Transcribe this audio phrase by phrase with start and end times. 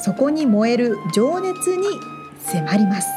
[0.00, 1.86] そこに燃える情熱に
[2.38, 3.08] 迫ります。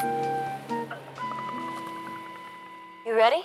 [3.06, 3.44] You ready?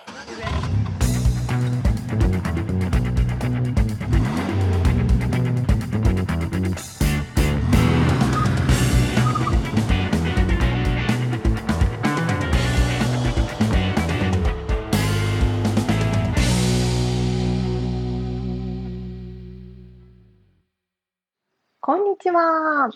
[21.81, 22.91] こんにちは。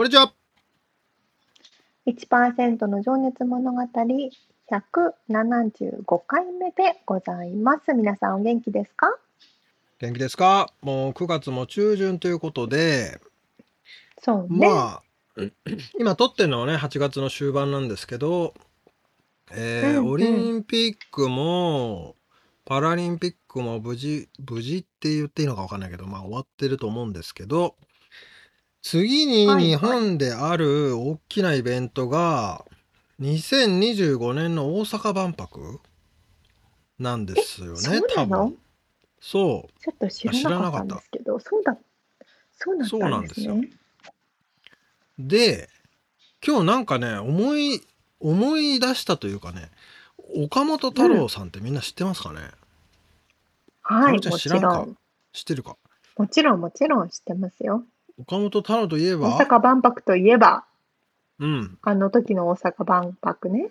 [0.00, 0.32] こんにちは。
[2.06, 7.92] 1%の情熱物語175回目でございます。
[7.92, 9.14] 皆さんお元気ですか？
[9.98, 10.72] 元気ですか？
[10.80, 13.20] もう9月も中旬ということで、
[14.22, 14.70] そうね。
[14.70, 15.02] ま
[15.36, 15.42] あ、
[15.98, 18.54] 今撮ってるのはね、8月の終盤なんですけど、
[19.52, 22.16] えーうんうん、オリンピックも、
[22.64, 27.74] パラリンピックも無事、無事って言っていいのか分かんないけど、まあ終わってると思うんですけど、
[28.82, 32.64] 次に日本である大きなイベントが、
[33.20, 35.80] 2025年の大阪万博
[36.98, 38.56] なんですよね、多分。
[39.20, 41.76] そちょっと知らなかったんですけど、そうだ、
[42.52, 43.70] そうだったんですそうね。
[45.18, 45.68] で、
[46.44, 47.82] 今日なんかね、思い、
[48.18, 49.70] 思い出したというかね、
[50.36, 52.40] 岡本太郎さんってみんな知ってますかね？
[53.82, 54.70] はい、もちゃん知らんか？
[54.70, 54.96] ちろん。
[55.34, 55.76] 知ってるか？
[56.16, 57.84] もちろん、もちろん知ってますよ。
[58.20, 60.64] 岡本太郎といえ大ば、阪万博といえば、
[61.38, 63.70] うん、あの時の大阪万博ね。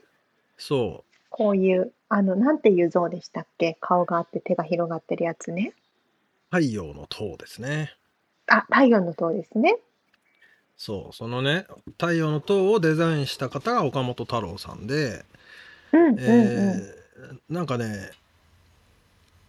[0.58, 3.78] そこういう、あの、なんていう像でしたっけ？
[3.80, 5.74] 顔があって手が広がってるやつね。
[6.52, 7.94] う、太陽の塔ですね。
[8.48, 9.78] あ、太陽の塔ですね。
[10.76, 11.68] そう、そのね、
[12.00, 15.24] 太陽の塔をデザインした方が岡本太郎さんで、
[15.92, 16.18] うんうんうん。
[16.20, 17.00] えー
[17.50, 18.12] なんかね、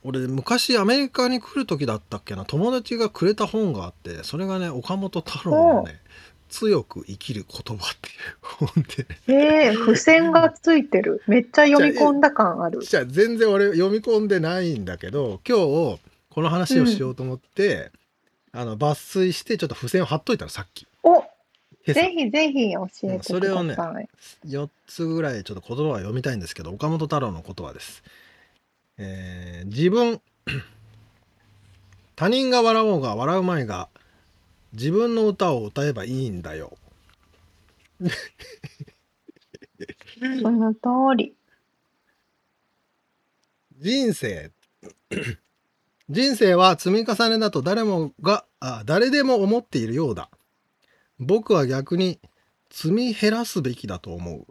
[0.03, 6.01] 俺昔アメリカに来る時だったっけな、友達がくれた本があって、それがね、岡本太郎のね、
[6.49, 11.23] 強く生きる言葉っていう本で、ええ付箋がついてる。
[11.27, 12.83] めっちゃ読み込んだ感ある。
[12.83, 16.01] じゃあ全然俺読み込んでないんだけど、今日
[16.31, 17.91] この話をしようと思って、
[18.53, 20.87] あの抜粋してちょっと付箋を貼っといたの、さっき。
[21.03, 21.23] お、
[21.87, 24.09] ぜひぜひ教えてくそれをねださい。
[24.47, 28.03] 4つぐらいちょっと言葉を読みたいんですけど岡本太郎の言葉です、
[29.03, 30.21] えー自分
[32.17, 33.89] 他人が笑おうが笑うまいが
[34.75, 36.77] 自分の歌を歌えばいいんだよ。
[40.43, 40.81] その通
[41.17, 41.35] り。
[43.79, 44.53] 人生
[46.11, 50.29] 人生は積み重ねだと誰もがあ誰でも思っているようだ。
[51.19, 52.21] 僕は逆に
[52.71, 54.47] 積み減らすべきだと思う。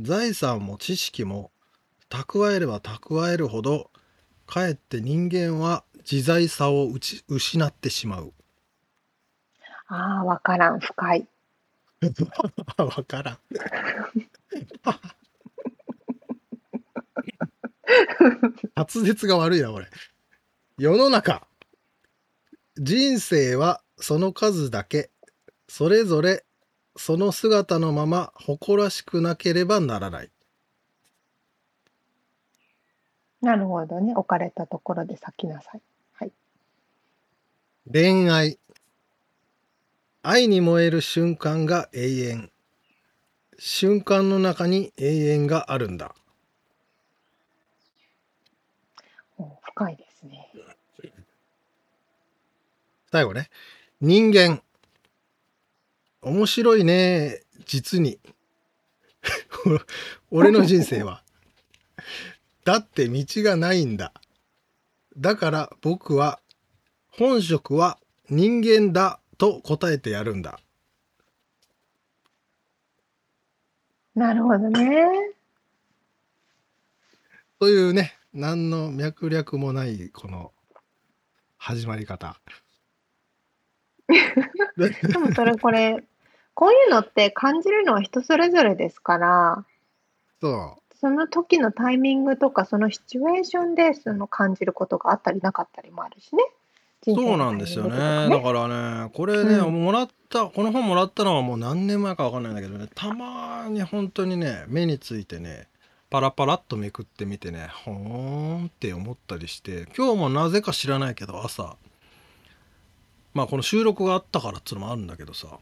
[0.00, 1.50] 財産も知識も
[2.08, 3.90] 蓄えれば蓄えるほど
[4.46, 8.32] かえって人間は自在さをうち失ってしまう。
[9.88, 10.80] ああ、わからん。
[10.80, 11.28] 深い。
[12.78, 13.38] わからん。
[18.74, 19.88] 滑舌が悪いなこれ。
[20.78, 21.46] 世の中
[22.76, 25.10] 人生はその数だけ。
[25.68, 26.44] それぞれ
[26.96, 30.30] その姿のまま誇らしくなければならない
[33.40, 34.14] なるほどね。
[34.14, 35.80] 置かれたところで咲きなさい。
[36.14, 36.32] はい。
[37.90, 38.58] 恋愛
[40.22, 42.50] 愛に燃える瞬間が永遠
[43.58, 46.14] 瞬間の中に永遠があるんだ
[49.38, 50.48] お深いですね。
[53.10, 53.48] 最後ね
[54.00, 54.60] 人間
[56.20, 58.18] 面白いね実に
[60.30, 61.22] 俺の人生は
[62.64, 64.12] だって道がないんだ。
[65.16, 66.40] だから僕は
[67.10, 70.60] 本職は人間だと答えてやるんだ。
[74.14, 75.34] なるほどね。
[77.58, 80.52] というね何の脈略もないこの
[81.56, 82.40] 始まり方。
[84.76, 86.02] でもそれこれ、
[86.54, 89.66] こういうのって感じるのは人それぞれですから、
[90.40, 96.42] そその時のタイミングとか、そのシチュエーションでその感じることがあったりなかったりもあるしね。
[97.02, 97.90] 人生そうのなんですよね。
[98.28, 105.68] だからね、これね、うんもらった、この本もらったのはもう何年前かわかんないんだけどね、たまに本当にね、目についてね、
[106.10, 111.76] パラパラっとめくってみてね、ほーんって思ったりして、今日もなぜか知らないけど、朝、
[113.34, 115.58] まあこの収録があったからっつうのもあるんだけどさ、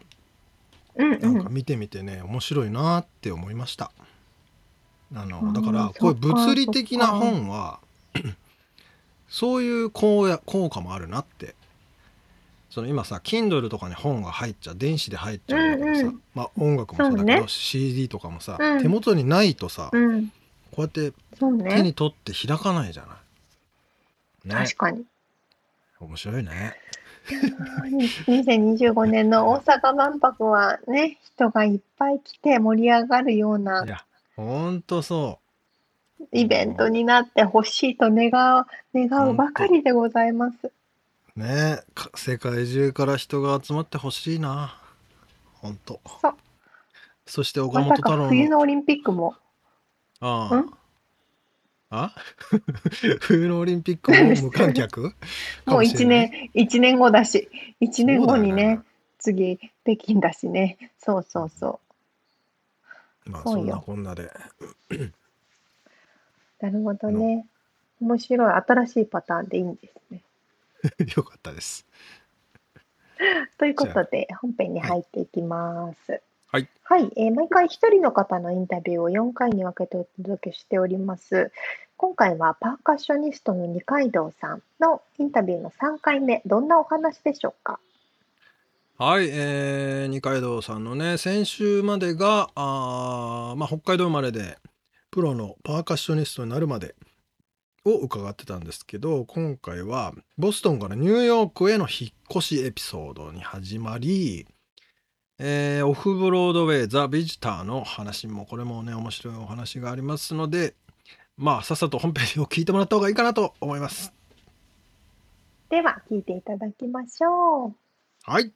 [0.96, 1.52] うんうなんかん。
[1.52, 3.92] 見てみてね、面白いなって思いました。
[5.14, 7.80] ああの、ーだから、こういう物理的な本は、
[9.28, 11.54] そういう効や効果もあるなって。
[12.70, 20.18] その今さ、Kindle とかに本が入っちゃう、電子で入っちゃうんだけどさ、うんうんまあ音楽もそうだけど、ね CD とかもさ、うん手元にないとさ、こうん。
[20.78, 21.94] うやって手に。
[21.94, 23.14] 取って開かないじゃな
[24.44, 24.48] い？
[24.48, 25.04] ね確、かに。
[26.00, 26.74] 面白いね。
[28.26, 33.84] 2025年の大阪万博はね、人がいっぱい来て盛り上がるような
[34.36, 35.40] ほんとそ
[36.32, 38.28] イベントになってほしいと願
[38.60, 40.70] う、願うばかりでございます。
[41.36, 41.40] う。
[41.40, 44.78] ねか世界中から人が集まってほしいな。
[45.54, 46.00] ほんと。
[46.22, 46.34] そう。
[47.26, 49.34] そして岡本太郎の、冬のオリンピックも、
[50.20, 50.58] あん？
[50.58, 50.74] あ？
[51.88, 52.14] あ
[53.20, 55.10] 冬のオリンピックも無観客？
[55.10, 55.16] か
[55.66, 57.48] もう一しれない年、一年後だし、
[57.80, 58.82] 一年後にそうだよね、
[59.18, 60.78] 次、北京だしね。
[60.98, 61.80] そうそうそ
[63.26, 64.24] まあそんなこんなで。
[64.24, 64.30] う。
[66.60, 67.46] なるほどね。
[68.00, 70.22] 面白い、新しいパターンでいいんですね。
[71.16, 71.86] よかったです。
[73.58, 76.22] ということで、本編に入っていきます。
[76.48, 76.68] はい。
[76.82, 81.50] はい、えー毎回一人の方のインタビューを4回に分けてお届けしております。
[81.96, 87.80] 今回はパーカッショニストの二階堂さんのインタビューの3回目、どんなお話でしょうか？
[88.98, 94.56] はい、えー、二階堂さんのね、先週までが、あーまあ、北海道生まれで、
[95.10, 96.94] プロのパーカッショニストになるまで
[97.84, 104.46] を伺ってたんですけど、今回は、ボストンからニューヨークへの引っ越しエピソードに始まり、
[105.38, 110.74] えーオフブロードウェイ、ザ・ビジターの話も、これもね、面白いお話がありますので、
[111.36, 114.14] まあ、さっさと本編を聞いてもらった方がいいかなと思います。
[115.68, 117.72] では、聞いていただきましょう。
[118.22, 118.54] はい。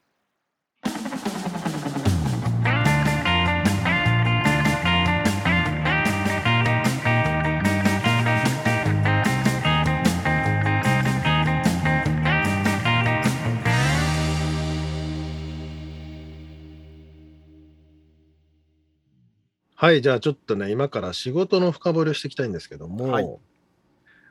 [19.83, 23.39] はい、じゃあちょっとね、今から仕事の深掘りをしていきたいんですけども、はい。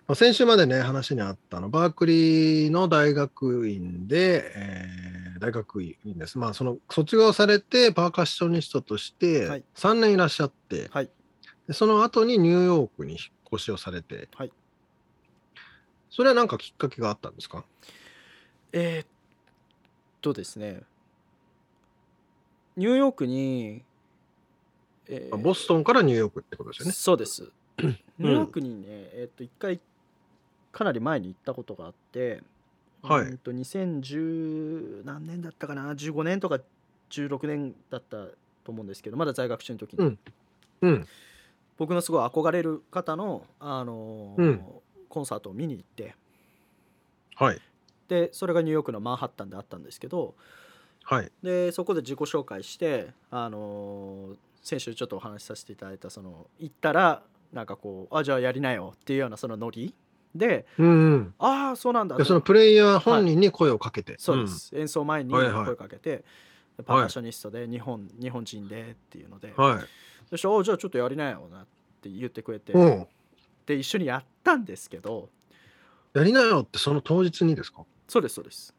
[0.09, 6.37] まあ、先週までね、話にあったの、バークリーの大学院で、えー大学院です。
[6.37, 9.63] まあ、その卒業されて、パーカッショニストとしてはい。
[9.73, 11.09] 3年いらっしゃって、はい。
[11.65, 13.19] でその後にニューヨークに引っ
[13.53, 14.51] 越しをされて、はい。
[16.09, 17.63] それは何かきっかけがあったんですか？
[18.73, 19.07] えーっ
[20.19, 20.81] とですね。
[22.75, 23.81] ニューヨークに、
[25.07, 26.91] えーあボストンからニューヨークってことですよね。
[26.91, 27.49] そうです。
[27.79, 29.79] ニューヨークにねえーっと一回
[30.71, 32.41] かなり前に行ったことがあって、
[33.01, 36.59] はいうんと2010何年だったかな？15年とか
[37.09, 38.25] 16年だった
[38.63, 40.19] と思うんですけどまだ在学中の時に、うん
[40.81, 41.07] うん。
[41.77, 44.61] 僕のすごい憧れる方の、あのーうん
[45.07, 46.13] コンサートを見に行って
[47.35, 47.59] はい。
[48.09, 50.35] でそれがニューヨークのマンハッタンであったんですけど
[51.03, 51.31] はい。
[51.41, 57.23] でそこで自己紹介して、あのー先週ちょっとお話しさせていただいたその行ったら
[57.53, 59.93] なんかこうあじゃあやりなよっていうようなそのノリ
[60.35, 61.33] でうんうん。
[61.39, 64.15] ああそうなんだでそのプレイヤー本人に声をかけて。
[64.17, 66.23] そうです、演奏前にはいはい声かけて、
[66.85, 69.63] パーカッショニストで日本日本人でっていうので、うん。
[69.63, 69.85] はい。
[70.29, 71.65] そしてあじゃあちょっとやりなよなっ
[72.01, 73.07] て言ってくれて、うん。
[73.65, 75.29] で一緒にやったんですけど
[76.13, 77.83] やりなよってその当日にですか？
[78.07, 78.73] そうですそうです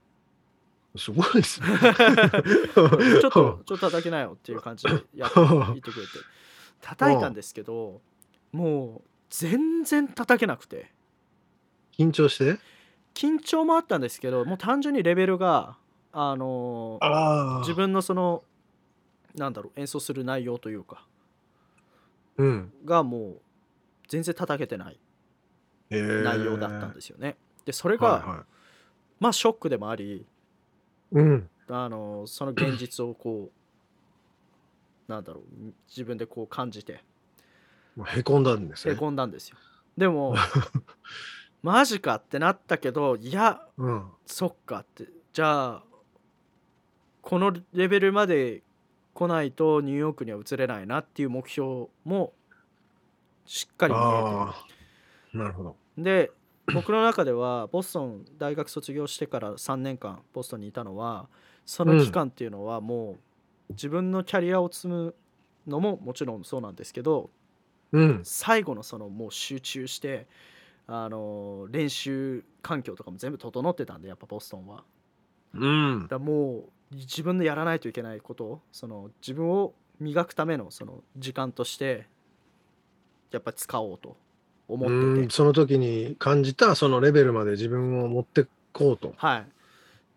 [0.97, 1.67] すごいですね。
[2.75, 6.13] ちょっとちょっと叩きなよっていう感じでやって言ってくれて
[6.81, 8.01] 叩いたんですけど
[8.51, 10.91] もう全然叩けなくて
[11.99, 12.59] 緊張して？
[13.15, 15.77] 緊張もあったんですけどもう単純にレベルが
[16.13, 18.45] あのーあ自分のその
[19.35, 21.05] なんだろう演奏する内容というか
[22.37, 22.73] うん。
[22.85, 23.41] がもう
[24.09, 24.99] 全然叩けてない
[25.91, 27.37] 内容だったんでですよね。
[27.65, 28.39] でそれが、はいはい。
[29.19, 30.25] まあショックでもあり
[31.13, 31.49] うん。
[31.69, 33.51] あのその現実をこ
[35.09, 37.03] うなんだろう自分でこう感じて
[38.07, 38.99] へこんだんですへね。
[38.99, 39.57] こんだんですよ。
[39.97, 40.35] でも
[41.63, 44.05] マジかってなったけどいやうん。
[44.27, 45.83] そっかってじゃあ
[47.23, 48.63] このレベルまで
[49.15, 52.33] 来ないとニューヨークには移れないなっていう目標も
[53.45, 55.37] しっかり見えああ。
[55.37, 55.77] なるほど。
[55.97, 56.33] てで
[56.73, 61.29] 僕の中ではボストン大学卒業してから3年間ボストンにいたのは
[61.67, 63.13] その期間っていうのはも
[63.69, 65.15] う自分のキャリアを積む
[65.67, 67.31] のももちろんそうなんですけど
[67.93, 68.21] うん。
[68.25, 70.27] 最後のそのもう集中して
[70.93, 74.83] あの練習環境とかも全部整ってたんでやっぱボストンは。
[75.55, 76.19] うんだ。
[76.19, 82.09] もう自分でやらないといけないことをその自分を磨くためのその時間として
[83.31, 84.17] やっぱり使おうと
[84.67, 85.31] 思ってて、うん。
[85.31, 89.15] その時に感じたそのレベルまで自分を持ってこうと。
[89.17, 89.47] はい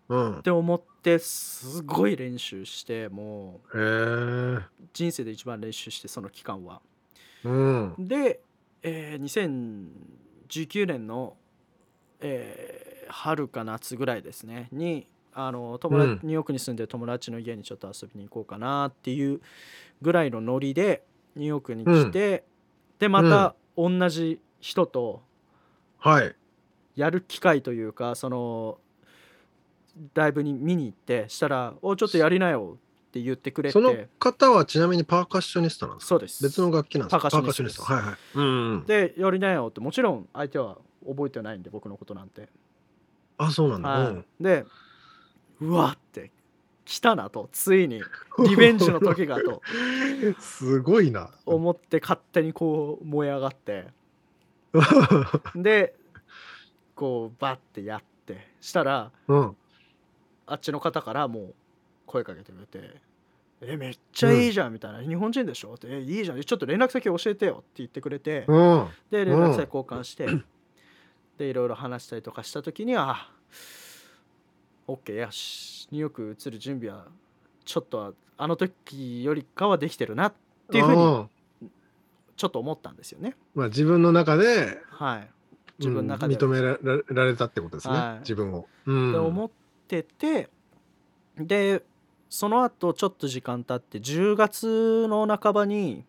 [0.10, 0.42] うんっ。
[0.42, 3.80] て思ってすごい練習してもへえ。
[3.80, 6.82] う人生で一番練習してその期間は。
[7.44, 7.96] うん。
[8.00, 8.42] で、
[8.82, 11.36] えー2019年の、
[12.22, 12.84] えー
[13.14, 14.70] 春か夏ぐらいですね。
[14.72, 16.20] にあの友達、うん。
[16.24, 19.42] ニューヨークに住んでる友達の家にちょっと遊びに行こうかなっていう
[20.02, 21.04] ぐらいのノリで
[21.36, 22.44] ニューヨークに来て、
[23.00, 25.22] でまた同じ人と
[26.00, 26.36] はい。
[26.96, 28.78] やる機会というかその
[30.14, 32.78] ライブに見に行ってしたら「おちょっとやりなよ」
[33.14, 36.10] って言ってくれてその方はちなみにパーカッショニストなんですか？
[36.10, 37.20] そうです別の楽器なんですか？
[37.20, 37.84] パーカッショニスト。
[37.84, 38.16] はいはい。
[38.34, 38.86] うんうん。
[38.88, 42.50] でやりなよってもちろん相手は覚えてないんで僕のことなんて。
[43.38, 43.90] あ、そうなんだ。
[43.90, 44.66] はい、で
[45.62, 46.32] うわって
[46.86, 48.02] 来たなとついに
[48.50, 49.62] リベンジの時がと
[50.24, 51.30] うん すごいな。
[51.46, 53.90] 思って勝手にこう燃え上がって
[55.56, 55.96] で
[56.96, 59.56] こうバッてやってしたらうん。
[60.48, 61.56] あっちの方からもう
[62.14, 63.02] 声かけてくれて
[63.62, 68.88] 「えめっちゃいいじゃん」みたいな「日本人でしょ?」って「えいいじゃんちょっと連絡先教えてよ」って言ってくれてうん。
[69.10, 70.28] で連絡先交換して
[71.38, 73.30] でいろいろ話したりとかした時には
[74.88, 77.08] 「OK よしニューヨーク移る準備は
[77.66, 80.34] ちょっとはあの時よりかはできてるな」っ
[80.72, 81.30] ていうふうにん
[82.36, 83.36] ちょっと思ったんですよね。
[83.56, 85.30] まあ自分の中ではい、
[85.80, 87.94] 自分の中でうん認めらられたってことですね。
[87.94, 88.68] はい自分を。
[88.86, 89.52] うんって思っ
[89.88, 90.50] てて
[91.38, 91.84] で
[92.34, 96.04] その後ちょっと時間経って10月の半ばに、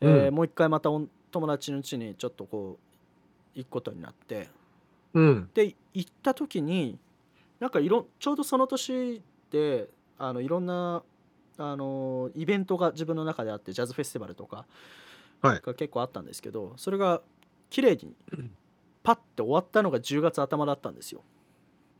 [0.00, 2.80] えーうんもう一回またお友達の家にちょっとこ
[3.54, 4.48] う行くことになって
[5.14, 5.48] うん。
[5.54, 6.98] で行った時に
[7.60, 9.22] なんかいろちょうどその年
[9.52, 9.88] で
[10.18, 11.04] あのいろんな
[11.58, 14.66] あのイベントが自分の中であってジャズフェスティバルとか
[15.42, 17.22] はいが結構あったんですけど、それが
[17.70, 18.16] 綺麗に
[19.04, 21.22] パッて終わったのが10月頭だったんですよ。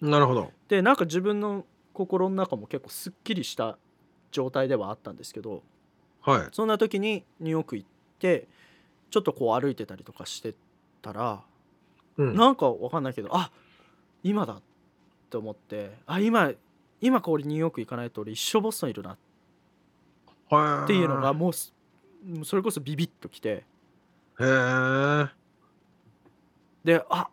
[0.01, 0.51] なるほど。
[0.69, 1.65] でなんか自分の
[1.97, 3.79] 心の中も結構すっきりした
[4.31, 5.63] 状態ではあったんですけど
[6.21, 6.49] はい。
[6.53, 7.89] そんな時にニューヨーク行っ
[8.19, 8.47] て
[9.11, 10.55] ちょっとこう歩いてたりとかして
[11.01, 11.43] たら
[12.19, 12.37] うん。
[12.37, 13.51] なんかわかんないけどあ
[14.23, 14.63] 今だっ
[15.31, 16.53] て思ってあ今
[17.01, 19.19] 今これニューヨーク行かないと俺一生ボストンいるなっ
[20.51, 21.73] はいていうのがもうす
[22.27, 23.65] もうそれこそビビッときてへ
[24.41, 25.27] え。
[26.85, 27.29] であ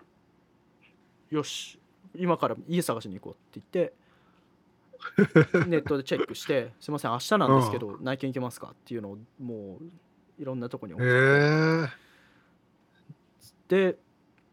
[1.31, 1.79] よし
[2.15, 3.93] 今から家探しに行こうって言って
[5.67, 11.89] ネットでチェックして「すいません明日なんですけど内見行けますか?」っていうのをもういろんなとこに送へっ
[13.67, 13.91] てえ。
[13.91, 13.97] で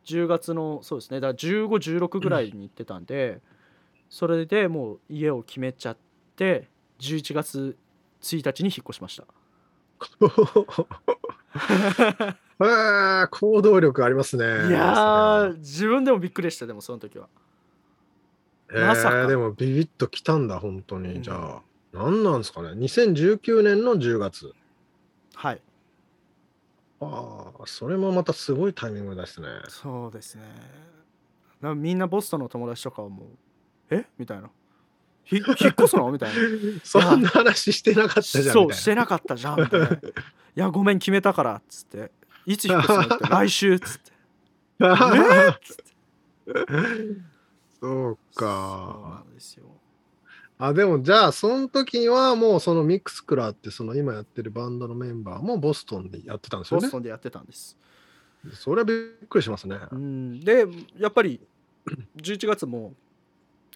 [0.05, 3.41] 10月のそうですねだから1516ぐらいに行ってたんで
[4.09, 5.97] それでもう家を決めちゃっ
[6.37, 7.77] て11月
[8.23, 9.25] 1日に引っ越しました
[12.63, 14.45] へえ、行動力ありますね。
[14.45, 17.29] いやー自分でもびっくりでしたでもその時は
[18.73, 21.15] まさかえーでもビビッときたんだ、本当に。
[21.17, 21.63] うんじゃあ、
[21.93, 22.69] 何なんですかね。
[22.71, 24.53] 2019年の10月。
[25.35, 25.61] はい
[27.03, 29.47] ああ、それもまたすごいタイミングですね。
[29.69, 30.43] そうですね
[31.63, 33.29] なみんなボストンの友達とかはもう
[33.91, 34.07] 「え？
[34.19, 34.51] みたいな
[35.25, 36.35] 「ひ 引っ越すの?」みたいな
[36.85, 38.53] そんな話してなかったじゃん。
[38.53, 40.01] そうしてなかったじゃんみたいな「い
[40.55, 42.11] やごめん決めたから」っつって
[42.45, 44.13] 「いつ引っ越すの?」って「来週」っつって
[44.79, 44.89] な
[45.47, 45.49] 「え？
[45.49, 45.85] っ?」つって
[47.81, 49.25] そうそうなか。
[49.31, 49.65] んですよ
[50.59, 56.83] あ、でもじゃあ、その時にはもうそのミックスクラーって、その今やってるバンドのメンバーもボストンでやってたんですよね？
[56.83, 56.91] ボス。
[56.93, 57.79] トンでやってたんです
[58.53, 59.79] それはびっくりしますね。
[59.91, 60.67] うんで
[60.99, 61.41] やっぱり
[62.17, 62.95] 11月も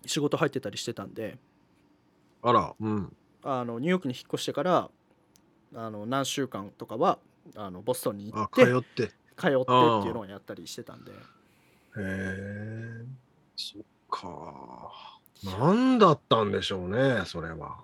[0.06, 1.38] 仕事入ってたりしてたんで
[2.42, 3.16] あら、うん。
[3.42, 4.90] あのニューヨークに引っ越してから
[5.75, 7.18] あの何週間とかは
[7.56, 9.02] あのボストンに行あっ、て通って。
[9.04, 9.64] へ通ってっていう
[10.14, 11.12] のをやったりしてたんで
[11.99, 13.04] え。
[13.56, 13.82] そっ
[14.21, 14.92] か。
[15.59, 17.78] 何だったんでしょうね、それは。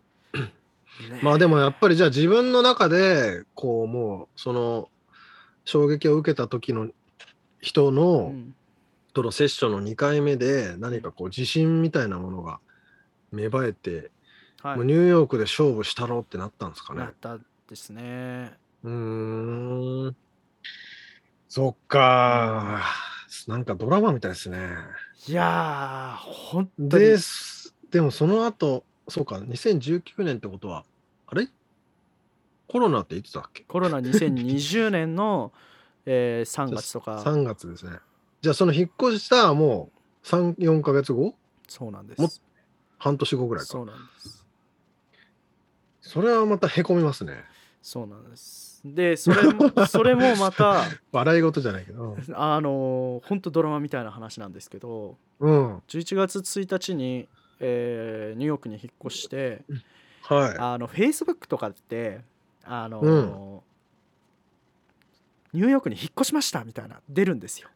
[1.22, 4.88] まあでもやっぱりじゃあ自分の中で、こうもう、その、
[5.64, 6.88] 衝撃を受けた時の
[7.60, 8.54] 人うの、ん
[9.12, 12.60] とのセッションの2回目で何かこう自信みたいなものが
[13.32, 14.12] 芽生えて、
[14.62, 17.14] はいもうニューヨークで勝負したろうってなったんですかねなっ。
[17.14, 18.52] たですね
[18.84, 20.16] うーん。
[21.49, 22.82] そっか。
[23.49, 24.68] なんかドラマみたいですね。
[25.28, 30.84] いやー本当にで、すでもその後、そうか、2019年ってことは、
[31.26, 31.48] あれ？
[32.68, 33.64] コロナっていつだっけ？
[33.64, 35.52] コロナ2020年の、
[36.06, 37.98] えー3月とか ?3 月ですね。
[38.40, 39.90] じゃあその引っ越したも
[40.24, 41.34] う3、4ヶ月後？
[41.68, 42.42] そうなんです
[42.98, 43.70] 半年後ぐらいか。
[43.70, 44.46] そうなんです
[46.00, 47.44] それはまたへこみますね。
[47.82, 52.16] そうなんですでそれも それもまた笑い事じゃないけど。
[52.34, 55.76] あの本当ドラマみたいな話なんですけどうん。
[55.88, 57.28] 11月1日に、
[57.60, 59.62] えーニューヨークに引っ越して
[60.22, 62.20] はあの Facebook とかって
[62.64, 63.60] あの、うん。
[65.52, 67.68] ニューヨークに引っ越しましたみたいな出るんですよ。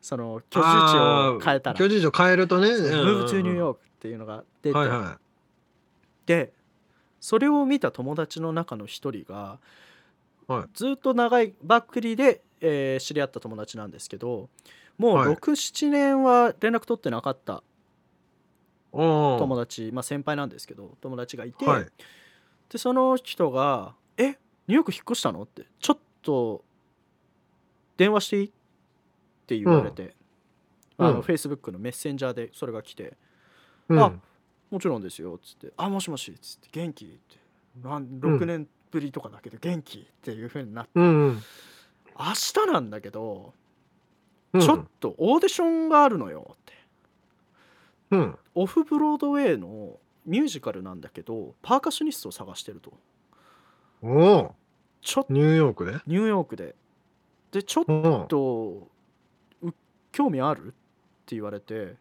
[0.00, 1.78] その居住地を変えたら。
[1.78, 2.68] 居住地を変えるとね。
[2.68, 5.18] Move to New ー York っていうのが出て、はいは
[6.26, 6.52] で
[7.20, 9.58] それを見た友達の中の一人が、
[10.46, 14.48] はいずっと長いバックリで、えー知り合った友達なんですけど
[14.98, 17.62] もうはい67年は連絡取ってなかった
[18.92, 21.86] 友達、まあ、先輩なんですけど友達がいて、はい。
[22.68, 26.64] でその人が「えニューヨーク引っ越したの?」って「ちょっと
[27.96, 28.50] 電話していい?」っ
[29.46, 30.14] て言われて、
[30.96, 33.16] あのうんうん Facebook のメッセンジャーでそれが来て
[33.88, 34.12] うんあ
[34.70, 37.36] もちろんですよ」っつって「あもしもし」っつって「元気?」って
[37.82, 41.42] なん6年ぶりとかだけど元気っていう風になって、うんうん。
[42.16, 42.24] 明
[42.64, 43.52] 日なんだけど、
[44.52, 44.60] うん。
[44.60, 46.72] ちょっとオーディションがあるのよって。
[48.12, 48.38] うん。
[48.54, 52.92] オフブロードウェイのミュージカルなんだけどパーカッショニストを探してると。
[54.00, 54.54] おお
[55.02, 55.98] ちょっとニューヨークで？
[56.06, 56.76] ニューヨークで。
[57.50, 58.28] でちょっうん。
[58.28, 58.88] と
[59.62, 59.72] う
[60.12, 60.70] 興味あるっ
[61.26, 61.96] て言われて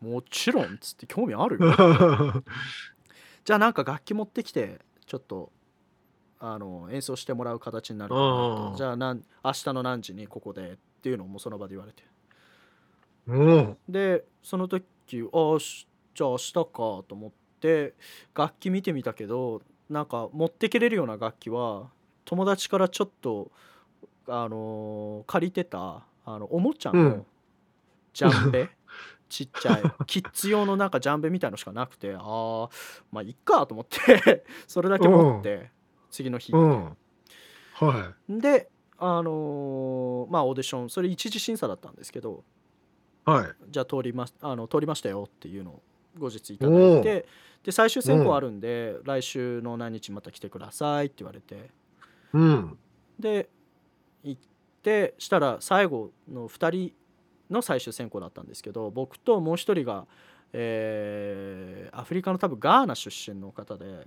[0.00, 2.42] もちろんっつって興味あるよ。
[3.44, 5.52] じゃあなんか楽器持ってきてちょっと
[6.46, 12.02] あの演奏してもらう形になるかなうんとじゃあなん明日の何時にここでっていうのもその場で言われて。
[13.26, 13.76] うん。
[13.88, 14.84] でその時
[15.32, 17.94] ああしじゃあ明日かと思って
[18.34, 21.90] 楽器見てみたけどなんか持ってけれるような楽器は
[22.24, 23.50] 友達からちょっと
[24.28, 27.26] あのー借りてたあのおもちゃのうん。
[28.12, 28.70] ジャンベ、
[29.28, 29.82] ちっちゃい。
[30.06, 32.68] キッズ用のなんかジャンベみたいのしかなくてああ
[33.10, 35.70] まあいっかと思って それだけ持って
[36.14, 36.52] 次の日。
[36.52, 36.96] うん。
[37.74, 40.90] はであのーまあオーディション。
[40.90, 42.44] それ一次審査だったんですけど。
[43.26, 43.30] い。
[43.30, 43.48] はい。
[43.68, 45.82] じゃあ通りまあの通りましたよっていうのを
[46.18, 47.26] 後日いただいて。
[47.64, 51.70] で最終選考あるんで、来週の何日また来てくださいって言われて。
[52.34, 52.78] うん。
[53.18, 53.48] で
[54.22, 54.40] 行っ
[54.82, 56.92] てしたら最後の2人
[57.50, 60.06] の最終選考だったんですけど僕ともう一人が、
[60.52, 64.06] えーアフリカの多分ガーナ出身の方で。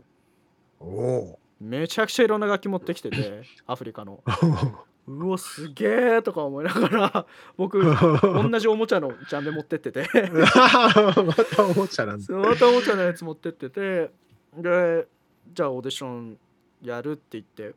[0.79, 4.23] おおめちゃくちゃいろんな楽器持ってきてて アフリカの
[5.07, 12.35] うわすげえとか思いながら 僕同じおもちゃのジャンベ持ってっててまたおもちゃなんだ。
[12.35, 14.11] またおもちゃのやつ持ってってて
[14.55, 15.07] で
[15.53, 16.37] じゃあオーディション
[16.81, 17.73] やるって言って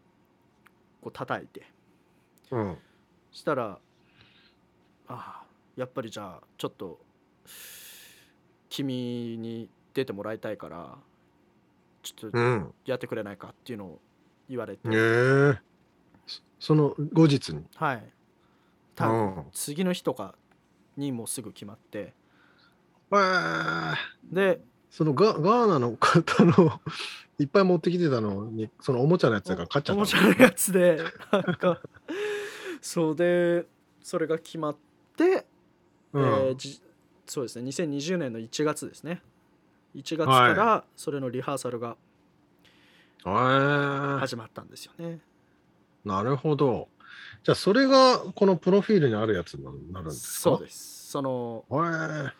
[1.01, 1.63] こう叩いて
[2.51, 2.79] うん。
[3.31, 3.79] したら
[5.07, 5.45] あ
[5.77, 6.99] やっぱりじゃあちょっと
[8.69, 10.99] 君に出てもらいたいから
[12.15, 12.75] ちょっとうん。
[12.87, 14.01] やってくれないかっていうのを
[14.49, 14.91] 言われて、え
[15.55, 15.59] え。
[16.27, 17.65] そその後日に？
[17.77, 17.97] はい。
[17.97, 18.03] う
[18.95, 19.47] 多分ん。
[19.53, 20.35] 次の日とか
[20.97, 22.15] にもうすぐ決まって。
[23.13, 23.15] え。
[23.15, 23.95] ー
[24.33, 26.81] でそのガガーナの方の
[27.39, 30.99] いっぱい持ってきてたのにそのおもちゃのやつだから買っちゃったおもちゃのやつで
[31.31, 31.81] なんか
[32.81, 33.67] そうで
[34.03, 34.77] それが決まっ
[35.17, 35.47] て、
[36.13, 36.49] の、うん。
[36.49, 36.83] えーじ
[37.27, 37.69] そうですね。
[37.69, 39.23] 2020年の1月ですね
[39.95, 41.97] 1月からそれのリハーサルが
[43.25, 44.19] えー。
[44.19, 45.21] 始まったんですよね、
[46.05, 46.89] なるほど。
[47.43, 50.41] じゃあそれがこのプロフィールにあるやつになるんですか？
[50.41, 51.11] そうです。
[51.11, 52.33] そのは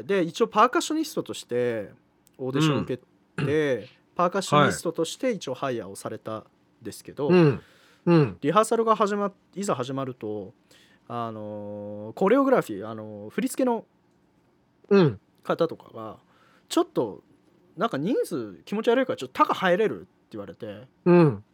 [0.00, 0.04] い。
[0.04, 1.90] で一応パーカッショニストとして
[2.38, 3.02] オーディションを受け
[3.44, 6.44] て、パーカッショニストとして一応ハイヤーをされたん
[6.82, 7.60] ですけど、うん。
[8.04, 8.36] うん。
[8.40, 10.52] リハーサルが始まいざ始まると
[11.08, 13.84] あのーコレオグラフィー、あのー振り付けの
[14.90, 16.16] うん方とかが
[16.68, 17.22] ちょっと
[17.76, 20.88] なんか人数気持ち悪いからちょっと高入れるって言われて。
[21.04, 21.44] うん。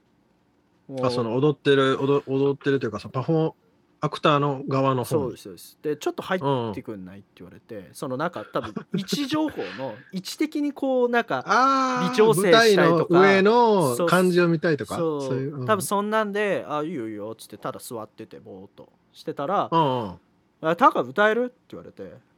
[1.02, 3.52] あその踊ってる踊踊ってるというかそのパフォー
[4.00, 5.78] アクターの側の方そうにですそうです。
[5.82, 13.14] でちょっと入ってくんないって言われて、そのなんか多分位置情報の 位置的にこうなんかああ微調整したいとか。
[13.14, 14.96] 舞台の上の感じを見たいとか？
[14.96, 15.34] そう。
[15.34, 15.66] いうん。
[15.66, 20.14] 多分そんなんで「あいいよいいよ」っつってただ座っててぼーっとしてたらうんうん
[20.62, 22.14] 「あタカ歌える?」って言われて「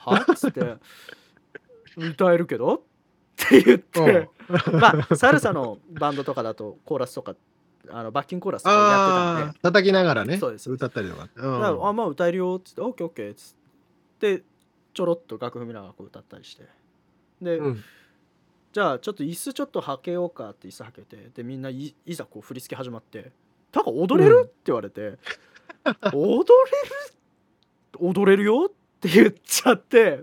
[0.00, 0.24] は?
[0.30, 0.76] 」っつって
[1.96, 2.80] 「歌えるけど?」っ
[3.36, 4.28] て言って。
[4.72, 7.36] まあサルサのバンドとかだとコーラスとか
[7.88, 9.58] あのバッキングコーラスとかやってたんで。
[9.60, 10.70] 叩きながらね、そうです。
[10.70, 11.24] 歌ったりとか。
[11.24, 14.42] うだからあん、まあ歌えるよっつって「オッケーオッケー」っつって。
[14.92, 16.64] ちょろっと楽譜見ながらこう歌ったりして。
[17.40, 17.84] で、うん。
[18.72, 21.30] じゃあちょっと椅子ちょっとはけようかって椅子はけて。
[21.32, 23.30] でみんないいざこう振り付け始まって
[23.70, 25.16] 「タカ踊れる?」って言われて
[26.12, 26.46] 「踊れる？
[28.00, 28.44] 踊れる？
[28.44, 30.20] よ」って言っちゃって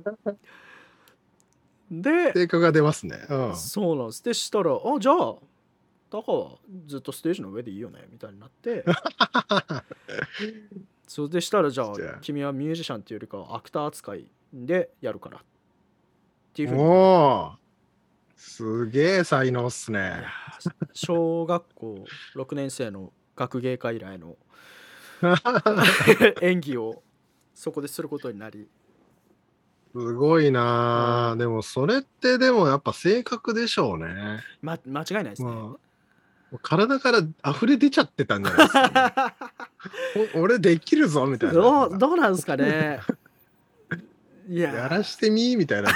[1.89, 3.17] で成果が出ますね。
[3.29, 3.55] うん。
[3.55, 5.35] そうなんですでしたら「あじゃあ
[6.09, 8.85] タカはずっとステージの上でいいよね」みたいになって
[11.07, 15.41] そうでしたらじゃあ君はミュージシャンっていうよりかはアクター扱いでやるからっ
[16.53, 17.51] ていうふうにおお、
[18.35, 20.23] すげえ才能っすね。
[20.59, 24.37] ー小学校6年生の学芸会以来の
[26.41, 27.03] 演技を
[27.57, 28.67] そこですることになり
[29.91, 34.41] すごいなあでもそれってでもやっぱ性格でしょうね。
[34.61, 35.49] ま間違いないですね。
[35.49, 35.75] ま
[36.53, 39.33] あ、体から溢れ出ちゃってたんじゃないですか、
[40.35, 41.55] お俺できるぞみたいな。
[41.55, 42.99] どうどうなんですかね
[44.47, 45.89] いややらしてみみたいな。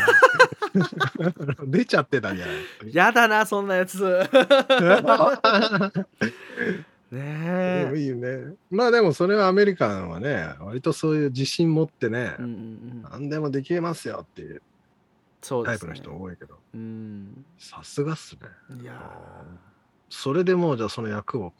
[1.67, 2.55] 出ちゃってたんじゃない
[2.91, 4.27] やだなそんなやつで
[7.11, 8.55] ねえもいいよね。
[8.69, 14.61] まあでもそれはアメリカンはね、割とそういう自信持ってねうん、うんうん何でもできますよっていう
[15.41, 18.37] タイプの人多いけど、うんさすがっす
[18.69, 18.81] ね。
[18.81, 19.11] いや
[20.09, 21.53] それでもうじゃあその役を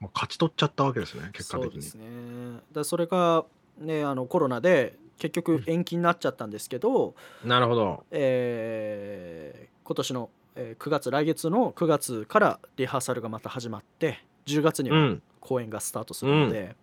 [0.00, 1.82] もう勝ち取っちゃったわけですね、ー結果的に。
[1.82, 3.44] そうですねだそれが
[3.78, 8.04] ねあのコロナで結局延期になっちゃったんですけど、なるほど。
[8.10, 15.22] えー今年の、えー9月来月の9月からリハーサルがまた始まって10月にはうん。
[15.40, 16.74] 公演がスタートするので、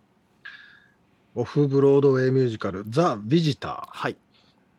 [1.34, 4.16] オフブロードウェイミュージカル、ザ・ビジターっはい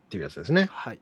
[0.10, 0.70] ていうやつですね。
[0.72, 1.00] はい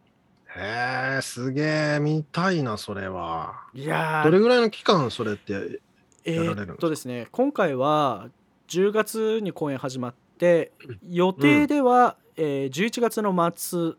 [0.53, 1.61] へえ、すげ
[1.95, 3.63] え、見たいな、それは。
[3.73, 5.79] いやーどれぐらいの期間、それって。
[6.25, 6.71] えやられるんですか？
[6.73, 8.29] ーっとですね今回は
[8.67, 10.71] 10月に公演始まって
[11.09, 13.93] 予定では、えー11月の末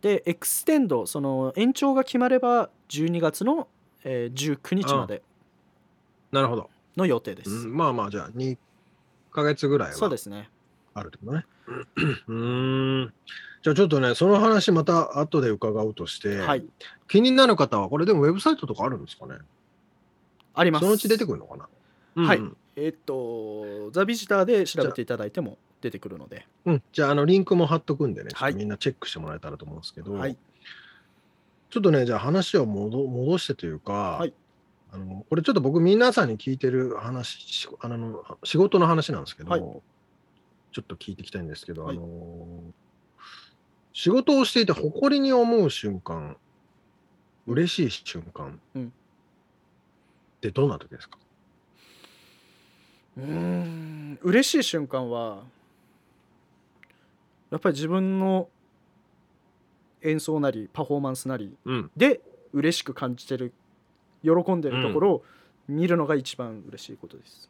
[0.00, 3.68] で extend その延長が決まれば12月の、
[4.04, 5.22] えー19日まで
[6.30, 6.68] なるほど。
[6.96, 8.56] の予定です、うんまあまあ、じゃあ、2
[9.30, 10.50] ヶ月ぐらいはそうですね。
[10.94, 11.46] あるってことね。
[12.28, 13.12] うーん。
[13.62, 16.64] じゃあちょっとね、その話また後で伺うとして、はい。
[17.08, 19.36] 気になる方は、これでもウェブサイトとかあるんですかね？
[20.54, 20.82] あります。
[20.82, 21.56] そのうち出てくるのか
[22.14, 22.24] な？
[22.24, 22.44] はいうん。
[22.44, 26.46] うんえーっとザ・ビジターで調べていただいても出てくるので。
[26.64, 28.52] うん、じゃあ、あの、リンクも貼っとくんでね、はい。
[28.52, 30.36] とみんなチェックしてもらえたらと思うんですけど、はい。
[31.70, 34.34] ちょっとね、じゃあ話を戻戻してというか、はい
[34.92, 39.60] あのこれちょっと僕、皆さんに聞いてる話、しあの仕事の話なんですけど、はい。
[39.60, 41.96] ちょっと聞いていきたいんですけど、はい。
[41.96, 42.62] あの
[43.94, 46.36] 仕事をしていて誇りに思う瞬間、
[47.46, 48.86] 嬉しい瞬間、うん。
[48.86, 48.90] っ
[50.40, 51.18] てどんな時ですか？
[53.16, 55.44] うーん嬉しい瞬間は
[57.50, 58.48] やっぱり自分の
[60.02, 61.90] 演奏なりパフォーマンスなりうん。
[61.96, 62.20] で
[62.52, 63.52] 嬉しく感じてる
[64.22, 65.24] 喜んでるところを
[65.68, 67.48] 見るのが一番嬉しいことです。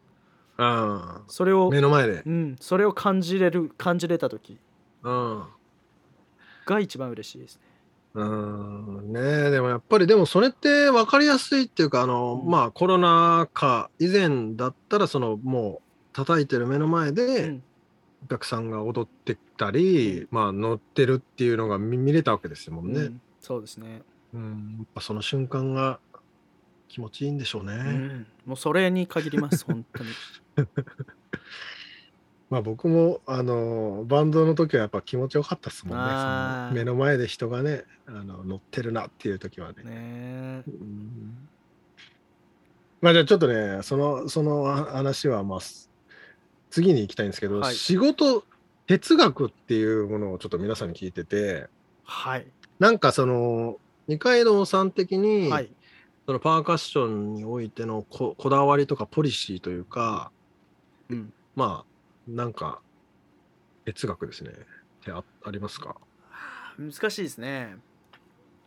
[0.59, 2.23] あそれをあ、目の前で。
[2.27, 2.31] う。
[2.31, 4.59] ん、それを感じれる感じれた時
[5.03, 5.45] うん。
[6.67, 7.63] が一番嬉しいですね。
[8.15, 12.51] うーんねえでもやっぱりでもそれって分かりやすいっていうかあの、うん。
[12.51, 17.63] まあコロナ禍以前だったらそのもう叩いてる目の前うでん。
[18.25, 23.21] お客さんが踊ってたり、まあ乗ってるっていうのが見見れたわけですもんね、うん。
[23.41, 24.77] そうですね、うん。
[24.79, 25.99] やっぱその瞬間が
[26.93, 28.27] 気持ちいいんでしょうね、うん。
[28.45, 30.11] もうそれに限ります 本当に。
[32.51, 36.75] まあ僕もあのバンドの時はやっぱ気持ちよかったですもんね。
[36.75, 39.83] 目の前で人がねあの乗ってるなっていう時はね。
[39.85, 40.63] ね。
[40.67, 41.49] うん。
[43.01, 45.91] まあじゃあちょっとね、その、その話はまあ、す
[46.69, 47.75] 次に行きたいんですけど、はい。
[47.75, 48.45] 仕事、
[48.87, 51.69] 哲学っていうものをちょっと皆さんに聞いてて、
[52.05, 52.47] はい。
[52.79, 53.79] なんかその、
[54.09, 55.71] 二階堂さん的に、はい
[56.27, 60.31] そのパーカッションにおいてのここだわりとかポリシーというか、
[61.09, 62.81] うんまあ、なんか、
[63.85, 64.51] 哲学ですね。
[64.51, 65.97] ってあありますか？
[66.79, 67.77] 難しいですね。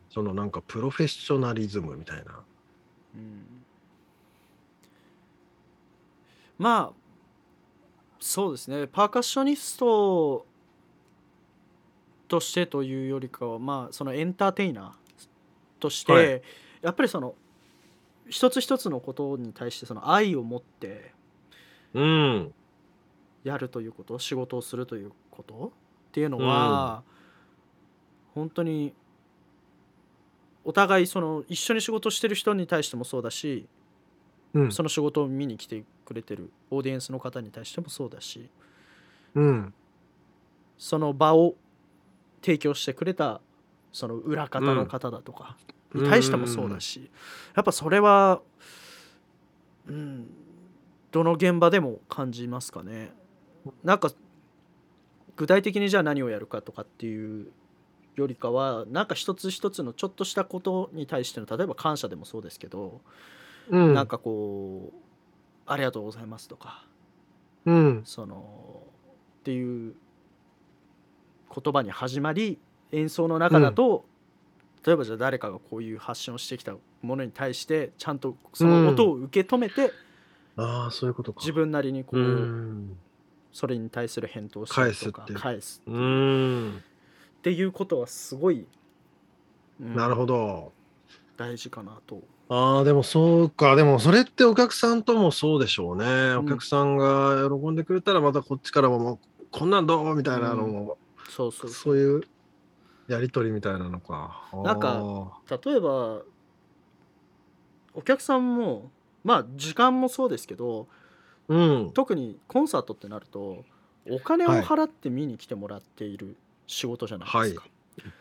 [0.10, 2.44] そのなんかプロフェッショナリズムみたいな。
[3.16, 3.46] うん
[6.58, 6.94] まあ
[8.20, 10.46] そうですねパーカッショニスト
[12.28, 14.92] としてというよりかはまあそのエンターテイナー
[15.80, 16.42] として、はい
[16.82, 17.36] やっぱりその
[18.28, 21.14] 一つ一つのことに対してその愛を持って
[21.94, 22.54] うん。
[23.44, 25.72] やるということ仕事をするということ
[26.08, 27.04] っていうのは、
[28.34, 28.94] 本当に
[30.64, 33.68] お互いその一緒に仕事してる人に対してもそうだし
[34.54, 34.72] うん。
[34.72, 38.50] その仕事を見に来てくれてるオーディエンスの方に対してもそうだし
[39.36, 39.74] うん。
[40.78, 41.56] その場を
[42.42, 43.42] 提供してくれた
[43.94, 45.56] その裏方の方だとか
[45.96, 47.10] に対してもそうだし、
[47.56, 48.42] やっぱそれは、
[49.88, 50.28] うん、
[51.12, 53.14] どの現場でも感じますかね。
[53.84, 54.12] なんか
[55.36, 57.52] 具体的にじゃあ何をやるかとかっていう
[58.16, 63.02] よりかはなんか一つ一つのちょっとしたことに対しての例えば感謝でもそうですけど、
[63.70, 64.98] うんなんかこう
[65.66, 66.86] 「ありがとうございます」とか
[67.66, 68.84] うんその
[69.40, 69.96] っていう
[71.64, 72.60] 言葉に始まり
[72.92, 74.06] 演奏の中だと、
[74.86, 79.92] 例えばじゃあ誰かがこういう発信をしてきたものに対してちゃんとその音を受け止めて、
[80.58, 81.40] ああそういうことか。
[81.40, 82.98] 自分なりにこう、うん。
[83.52, 85.42] それに対する返答をしたりとか返すって。
[85.42, 85.98] 返すう。
[85.98, 86.84] ん。
[87.40, 88.68] っていうことはすごい、
[89.82, 90.72] うんなるほど。
[91.38, 92.22] 大事かなと。
[92.48, 93.76] ああでもそうか。
[93.76, 96.40] でもそれってお客さんともそうでしょうね、ん。
[96.40, 99.20] お客さんが喜んでくれたらまたこっちからも
[99.52, 100.98] こんなんどうみたいなのも、
[101.30, 101.70] そうそう。
[101.70, 102.24] そういう
[103.08, 104.42] やり取りみたいなのか。
[104.64, 106.22] なんか例えば
[107.94, 108.92] お客さんも
[109.24, 110.88] まあ時間もそうですけど
[111.48, 111.92] うん。
[111.94, 113.64] 特にコンサートってなると
[114.10, 116.36] お金を払って見に来てもらっている
[116.68, 117.68] 仕事じゃないですか、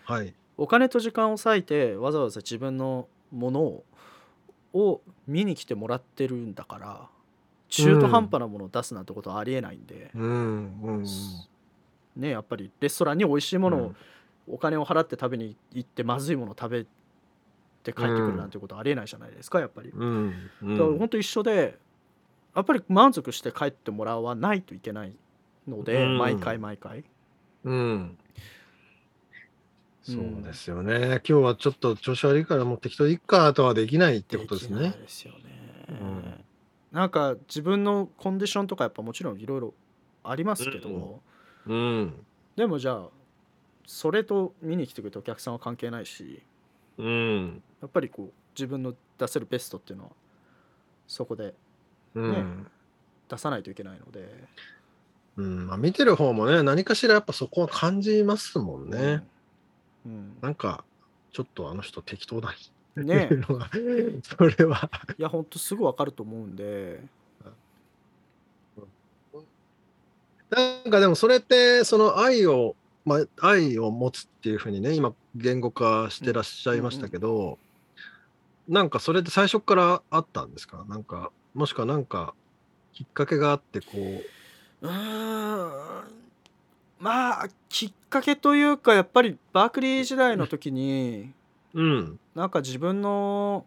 [0.05, 0.35] はい。
[0.57, 3.85] お金と時間を割いてわざわざ自分のものを
[4.75, 7.09] を見に来てもらってるんだから
[7.69, 10.81] 中途半端なものを出すなんてことはありえないんで、うん。
[10.83, 11.05] うん。
[12.17, 13.97] ねやっぱりレストランに美味しいものをうん
[14.49, 16.89] お金を払って食べに行ってまずいものを食べて
[17.85, 19.91] 帰ってくるなんてことはありえないじゃないですかやっぱり。
[19.91, 20.79] うんうん。
[20.79, 21.79] だから本当一緒で
[22.55, 25.17] やっぱり満足して帰ってもらわないといけない
[25.67, 26.19] ので、うん。
[26.19, 27.05] 毎回毎回。
[27.65, 28.19] うん。
[30.03, 34.91] そううんですよね、今日はちょっと調子悪いからもう適当でいっかとはできないってことですね。
[34.91, 35.39] ですよね、
[35.89, 36.45] うん
[36.93, 39.75] なんか自分のコンディションとかやっぱもちろんいろいろ
[40.23, 41.21] ありますけど、
[41.67, 41.77] うん。
[41.77, 42.27] うん。
[42.55, 43.09] でもじゃあ
[43.87, 46.43] それと見に来てくれたお客さんは関係ないし
[46.99, 47.63] うん。
[47.81, 50.11] やっぱりこう自分の出せるベストっていうのは
[51.07, 51.55] そこで
[52.15, 52.67] うん。
[53.29, 54.45] 出さないといけないので、
[55.37, 55.67] うん。
[55.67, 59.25] まあ、見てる方もね何かしらやっぱそこは感じますもんね。
[60.07, 60.85] うん、なんか
[61.33, 62.55] ちょっとあの人適当だ
[62.97, 63.29] ね
[64.23, 64.91] それは。
[65.19, 67.01] いやほんとすぐわかると思うんで。
[70.51, 77.59] なんかでもそれってその愛を、まあ、愛を持つっていうふうにね今言語化してらっしゃいましたけど、
[78.67, 80.85] なんかそれって最初からあったんですか？
[80.89, 82.35] なんかもしくはなんか
[82.93, 84.87] きっかけがあってこう。
[84.87, 86.05] うーん。
[86.99, 91.33] まあきっかけというかやっぱりバークリー時代の時に
[91.75, 92.19] うん。
[92.35, 93.67] なんか自分の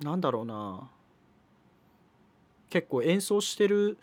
[0.00, 0.88] なんだろうな。
[2.70, 3.96] 結構演奏してる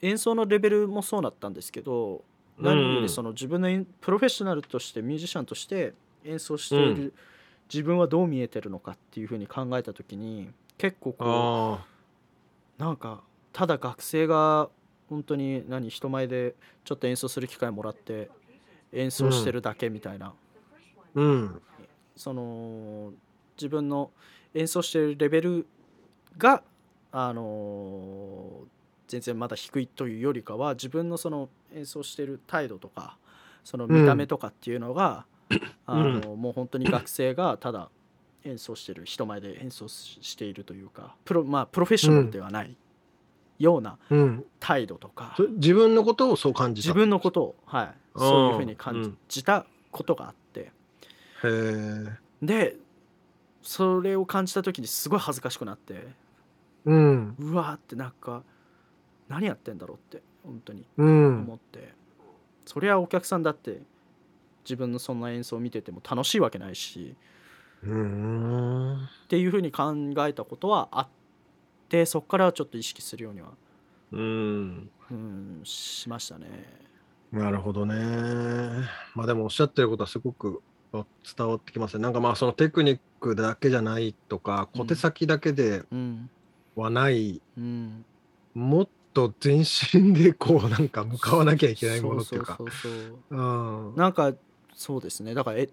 [0.00, 2.22] 演奏のレベルもそうだったんですけど
[2.58, 7.14] 何よりその自分の演プロフェッショナルとしてミュージシャンとして演奏している
[7.72, 11.86] 自分はどう見えてるのかっていうふうに考えた時に結構こあ
[12.78, 14.68] うなんかただ学生が
[15.08, 18.30] 本当に何人前でちょっと演奏する機会もらって
[18.92, 20.32] 演奏してるだけみたいな、あ
[21.14, 21.62] うん。
[22.16, 23.12] その
[23.56, 24.10] 自分の
[24.54, 25.66] 演奏してるレベル
[26.38, 26.62] が
[27.12, 28.64] あの
[29.08, 33.16] 全然まだ低いというよりかは自分のその演奏してる態度とか
[33.64, 35.24] その見た目とかっていうのが、
[35.86, 37.88] あのもう本当に学生がただ
[38.44, 42.76] 演奏してる人前で演奏ししているというかプロ,、まあ、プロフェッショナルではない
[43.58, 44.44] ようなうん。
[44.60, 46.88] 態度とか、そ自分のことをそう感じた？
[46.88, 50.60] 自分のことを、はい、そういうふうにう感んじたことがあって。
[50.60, 50.70] へ
[51.44, 52.06] え
[52.42, 52.76] で
[53.62, 56.06] それを感じた時にすごい恥ずかしくなって。
[56.84, 57.34] うん。
[57.38, 58.44] うわーってなんか
[59.28, 61.40] 何やってんだろうって本当にうん。
[61.42, 61.92] 思って、
[62.64, 63.80] そりゃお客さんだって
[64.64, 67.16] 自分のそんな演奏を見てても楽しいわけないし。
[67.82, 68.94] うん。
[69.04, 71.08] っていうふうに考えたことはあっ
[71.88, 73.48] てそこからはちょっと意識するようには
[74.12, 74.90] うん。
[75.10, 76.46] うんしましたね。
[77.32, 77.94] なるほどね。
[79.14, 80.62] まあでもおっしゃってることはすごく
[80.92, 81.04] 伝
[81.46, 82.02] わってきますね。
[82.02, 84.80] なんかまあそのテクニックだけじゃないとかうん。
[84.82, 86.30] 小手先だけでうん。
[86.76, 88.04] はない、うん、
[88.54, 92.58] もっと全身でこうなんか向かわなきゃいけないものっていうか。
[93.30, 94.34] なんか
[94.74, 95.70] そうですねだからえ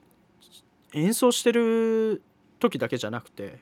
[0.94, 2.22] 演奏してる
[2.60, 3.60] 時だけじゃなくて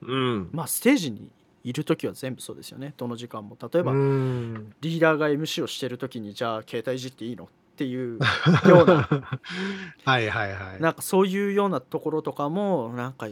[0.00, 0.48] うん。
[0.50, 1.30] まあステージに
[1.62, 7.44] いる時は全部そうですよねどの時間も例えば、うんリーダーが MC をしてる時にじゃあ携帯いじっていいの？
[7.44, 8.18] っていう
[8.66, 9.02] ような
[10.06, 10.80] はいはいはい。
[10.80, 13.28] なんかそういうようなところとかもなんか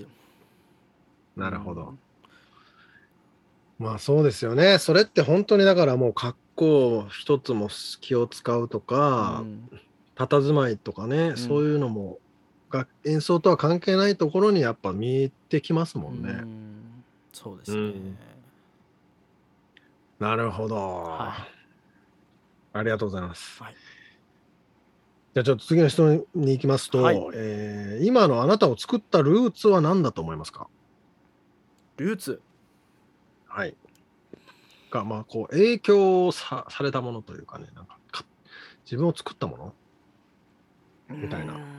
[1.36, 1.82] なるほど。
[1.82, 1.98] うん
[3.78, 4.78] まあそうですよね。
[4.78, 7.68] それって本当にだからもう格好一つも
[8.00, 9.70] 気を使うとか、うん。
[10.16, 11.36] 佇まいとかね、ん。
[11.36, 12.18] そういうのも
[12.70, 16.30] が演奏とは関係ないところにやっぱ見えてきますもんね。
[16.30, 17.04] うん。
[17.34, 18.18] そうですね、うん。
[20.18, 21.46] なるほど、は
[22.72, 23.62] ありがとうございます。
[23.62, 23.74] はい。
[25.34, 27.16] じゃあちょっと次の質問に行きますと、はい。
[27.34, 30.66] えー今のあなたを作ったルーツは何だと思いますか？
[31.98, 32.40] ルーツ
[33.56, 33.74] はい。
[34.90, 38.24] が、まあ、こう、影響さされたものというかね、なんかか、
[38.84, 39.74] 自分を作ったもの？
[41.16, 41.54] みたいな。
[41.54, 41.76] うん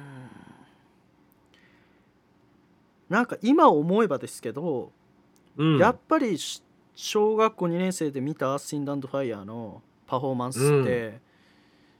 [3.09, 4.91] なんか今思えばですけど、
[5.55, 5.77] うん。
[5.77, 6.61] やっぱりし
[6.93, 11.21] 小学校2年生で見た「シンダンドファイヤー」のパフォーマンスって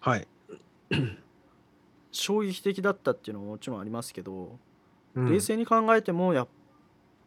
[0.01, 0.27] はい。
[2.11, 4.59] 衝撃的だったっていうのももちろんありますけど、
[5.15, 5.31] うん。
[5.31, 6.47] 冷静に考えてもやっ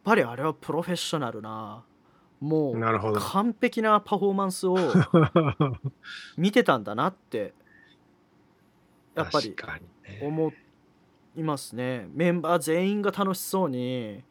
[0.03, 1.83] ぱりあれはプロフェッショナルな
[2.41, 3.19] もう。
[3.19, 4.77] 完璧なパフォーマンスを
[6.35, 7.53] 見てたんだなって
[9.15, 9.55] やっぱり
[10.21, 10.53] 思
[11.35, 12.09] いますね。
[12.13, 14.23] メンバー全員が楽しそうに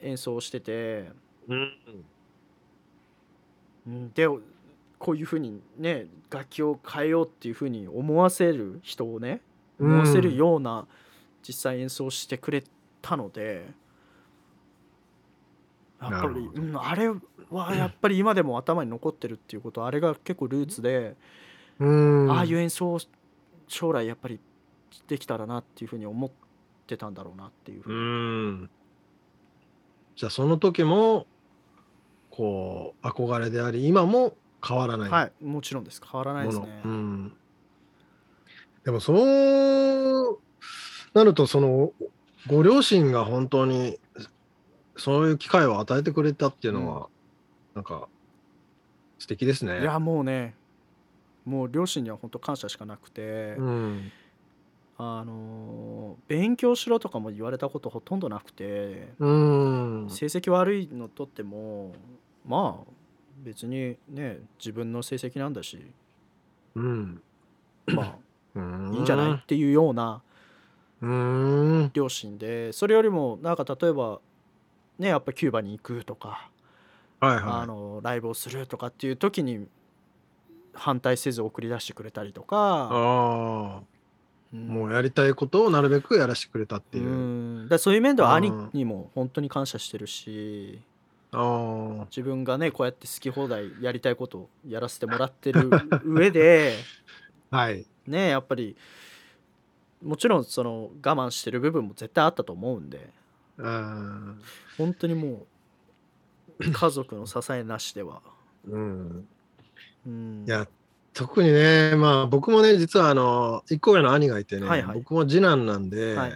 [0.00, 1.10] 演奏してて、
[1.48, 1.72] うん。
[3.86, 4.26] うん、で
[4.98, 9.40] こういうふうにね楽器を変えようっていうふうに思わせる人をね
[9.78, 10.86] 思わせるような
[11.46, 12.64] 実際演奏してくれ
[13.00, 13.68] たので
[16.00, 17.08] やっぱり、なるほどうん、あれ
[17.50, 21.16] はやっぱり今でも頭に残ってるっていうことあれが結構ルーツで、
[21.78, 21.86] う
[22.26, 22.30] ん。
[22.30, 23.00] ああいう演奏を
[23.68, 24.40] 将来やっぱり
[25.08, 26.30] できたらなっていうふうに思っ
[26.86, 28.70] てたんだろうなっていうふううにん。
[30.16, 31.26] じゃあ、その時も、
[32.30, 34.34] こう、憧れであり、今も
[34.66, 36.46] 変わらないはいもちろんです変わらない。
[36.46, 37.32] ですね、うん。
[38.84, 40.38] でも、そう
[41.12, 41.92] なると、その、
[42.46, 43.98] ご両親が本当に、
[44.96, 47.08] そういう機会を与えてくれたっていうのは、
[47.74, 48.08] なんか、
[49.18, 49.80] 素敵ですね。
[49.80, 50.54] いやもうね
[51.44, 54.12] もう両親には本当感謝しかなくて、うん。
[54.98, 60.06] あのー勉強しろとかも言われたことほとんどなくて、うん。
[60.10, 61.94] 成績悪いのとっても
[62.46, 62.90] まあ
[63.44, 65.80] 別にね自分の成績なんだし
[66.74, 67.22] うん。
[67.86, 68.16] ま
[68.56, 70.22] うあいいんじゃないっていうような
[71.00, 71.90] うん。
[71.92, 74.20] 両親でそれよりもなんか例えば
[74.98, 76.50] ねやっぱキューバに行くとか、
[77.20, 79.66] はいあはのライブをするとかっていう時に
[80.74, 82.44] 反対せず送り出してくれたりとい。
[82.44, 82.88] か、あ
[83.78, 83.80] あ、
[84.52, 84.68] うん。
[84.68, 87.08] もうやりたいことをなるべくやらせてくれたっていう。
[87.08, 87.64] う。
[87.64, 87.68] ん。
[87.68, 90.80] だそういう面では兄うんにも本当に感謝してるし。
[91.32, 95.68] あ自分がねこうやって好き放題やりたいことをやらせてもらってる
[96.04, 96.76] 上で
[97.50, 97.84] あ、 はい。
[98.06, 98.76] ねやっぱり
[100.02, 103.10] もちろんその我慢してる部分も絶対あったと思うんで
[103.58, 104.40] うん。
[104.78, 105.46] 本当にも
[106.58, 108.20] う家族の支えなしでは、
[108.68, 109.28] うん。
[110.06, 110.66] うん、いや、
[111.12, 116.32] 特にね、まあ僕もね、実はあの、一個上の兄がいてね、はいはい僕も次男なんで、はい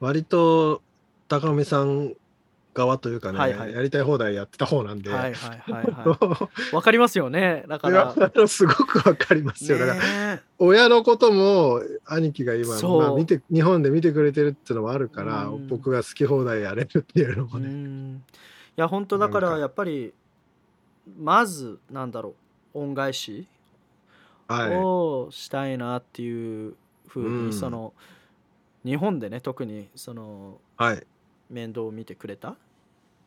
[0.00, 0.82] 割と
[1.28, 2.14] 高見さん
[2.72, 3.72] 側というかね、はいはい。
[3.72, 6.38] やりたい放題やってた方なんで、はいはいはいは
[6.70, 6.74] い。
[6.74, 7.64] わかりますよね。
[7.68, 9.78] だかいらやすごくわかりますよ。
[9.78, 10.42] だからね。
[10.58, 15.66] 親のことも兄貴が今、まあ、見て日本で見てくれてるっていうのもあるから、うん。
[15.66, 17.68] 僕が好き放題やれるっていうのもうね。
[17.68, 18.16] ん。
[18.16, 18.20] い
[18.76, 20.14] や本当だからやっぱり
[21.18, 22.34] まずなんだろ
[22.74, 23.48] う恩返し
[24.46, 24.76] はい。
[24.76, 26.74] をしたいなっていう
[27.08, 27.52] ふうに、うん。
[27.52, 27.94] その
[28.84, 31.06] 日本でね特にそのはい。
[31.50, 32.56] 面倒を見てくれた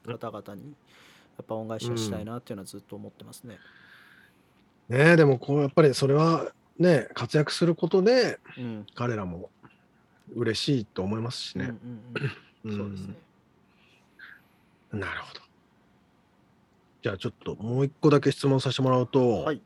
[0.05, 0.73] 方々に
[1.37, 3.57] やっぱ恩返しをしたいなっていうのはずっと思ってますね。
[4.89, 9.49] ねえでもこうやっぱりそれはね活躍することでうん彼らも
[10.35, 11.65] 嬉しいと思いますしね。
[11.65, 11.99] うん
[12.63, 13.15] うんうんそうですね。
[14.93, 15.41] うんなるほど。
[17.01, 19.61] じゃあちょっともう一個だけ質問させてもらうと、はい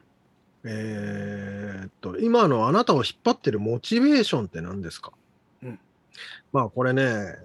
[0.63, 5.11] えーっと今のあなたを引っ張ってるモチベーションって何ですか、
[5.61, 5.79] うん
[6.51, 7.35] まあこれね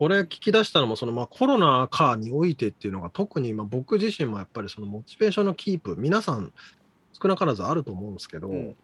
[0.00, 6.54] これ聞き出したのもそのまあコロナ禍においてっていうのが特にまあ僕自身もやっぱりそのモチベーションのキープ皆さん
[7.12, 8.76] 少なからずあると思うんですけど、うん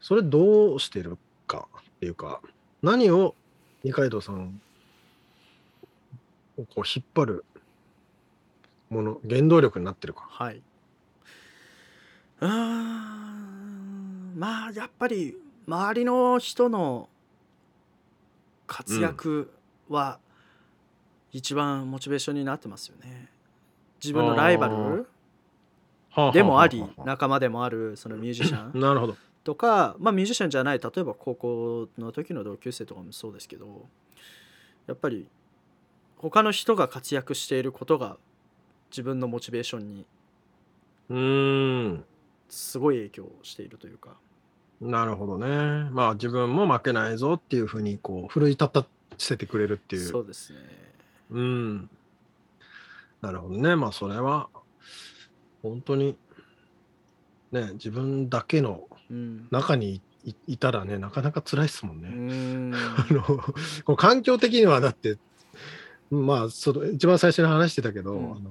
[0.00, 1.16] それどうしてる
[1.46, 2.40] かっていうか
[2.82, 3.36] 何を
[3.84, 4.60] 二階堂さん
[6.58, 7.44] をこう引っ張る
[8.90, 10.26] もの原動力になってるか。
[10.28, 10.60] はい。
[12.40, 15.36] うーんまあやっぱり
[15.68, 17.08] 周りの人の
[18.66, 19.52] 活躍
[19.92, 20.18] は
[21.30, 23.28] 一番モチベーションになってますよね。
[24.02, 25.06] 自分のライバル
[26.32, 29.16] でもあり仲間でもあるそのミュージシャン なるほど。
[29.44, 33.88] とかまあミュージシャンじゃない例えば高校の時の同級生とかもそうですけど
[34.86, 35.26] やっぱり
[36.16, 38.18] 他の人が活躍していることが
[38.90, 40.06] 自分のモチベーションに
[41.08, 42.04] うーん。
[42.48, 44.16] すごい影響しているというか
[44.80, 45.88] なるほどね。
[45.92, 48.86] まあ自分も負けないぞっていうふうにこう奮い立た
[49.18, 50.08] せてくれるっていう。
[50.08, 50.58] そうですね
[51.30, 51.90] うん。
[53.20, 53.76] なるほどね。
[53.76, 54.48] まあそれは
[55.62, 56.16] 本当に
[57.52, 62.08] ね自分だけのうん中にいいたらねなかなか辛いですもんうね。
[62.10, 63.22] ん あの
[63.84, 65.18] こう環境的にはだって
[66.10, 68.50] まあその一番最初に話してたけど、うんあの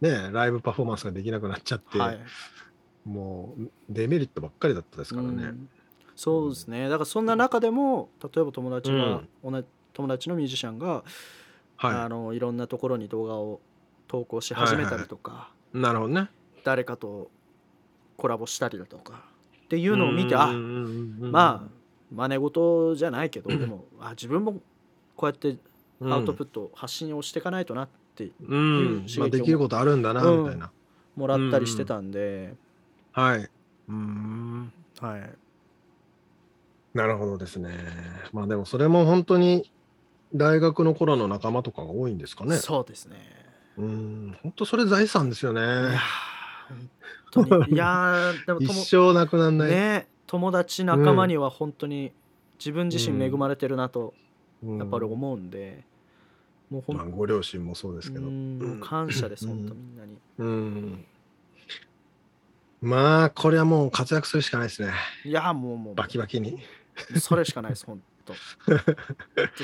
[0.00, 2.20] ねライブパフォーマンスができなくなっちゃって、はい
[3.04, 5.44] もうデメリットばっかりだったですからね。
[5.44, 5.68] うん
[6.18, 6.88] そうですね。
[6.88, 9.64] だからそんな中でも例えば友達が、うん。
[9.94, 11.04] 友達のミュージシャンが、
[11.76, 13.60] はあのいろんなところに動画を
[14.08, 15.78] 投稿し始めたりとか、い。
[15.78, 16.28] なるほどね。
[16.64, 17.30] 誰かと
[18.16, 19.22] コラボしたりだとか
[19.66, 20.48] っていうのを見て、あ
[21.20, 21.68] まあ
[22.12, 24.54] 真似事じゃないけど、でもあ自分も
[25.14, 25.56] こうやって
[26.02, 28.80] あアウトプット、発信をしていかないとなってうん。
[28.80, 30.42] いう刺激をまあ、できることあるんだな、うん。
[30.42, 30.72] みたいな。
[31.14, 32.54] もらったりしてたんで、
[33.12, 33.38] はい。
[33.38, 34.72] うーん。
[35.00, 35.30] はい、
[36.98, 37.70] なるほどですね。
[38.32, 39.70] まあでもそれも本当に
[40.34, 42.56] 大学の頃の仲間とかが多いんですかね。
[42.56, 43.16] そうですね。
[43.76, 44.38] うーん。
[44.42, 45.60] 本当それ財産ですよね。
[45.60, 45.90] いやー
[47.32, 49.70] 本当にいやー でも一友生なくならない。
[49.70, 52.12] ね友達仲間には本当に
[52.58, 54.12] 自分自身恵まれてるなと
[54.62, 55.84] うんやっぱり思うんで、
[56.68, 58.26] もうほんまあ、ご両親もそうですけど。
[58.84, 60.18] 感謝です、本当みんなに。
[60.38, 61.04] うん。
[62.80, 64.92] まあ、これはもう活躍するしかないですね。
[65.24, 66.58] いやーもうもうバキバキに。
[67.20, 68.34] それしかないです、本当。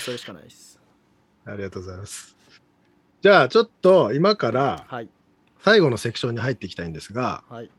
[0.01, 0.81] それしかないです。
[1.45, 2.37] ありがとうございます。
[3.23, 5.09] じゃあ、ちょっと今からはい
[5.65, 7.71] 最後のセクションに入っていきたいんですが、はい。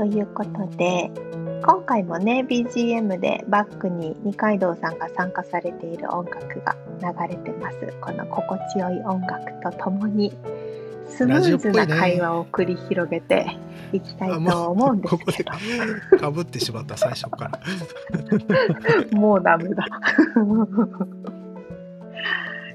[0.00, 1.10] ということで、
[1.62, 7.76] 今回もね、BGM でバックに二階堂さんが参加されている音楽が流れてます。
[8.00, 10.32] この心地よい音楽とともに、
[11.06, 13.58] スムーズな会話を繰り広げて
[13.92, 17.60] いきたいと思うんですけど、かぶってしまった最初から。
[19.12, 19.84] もうダメだ。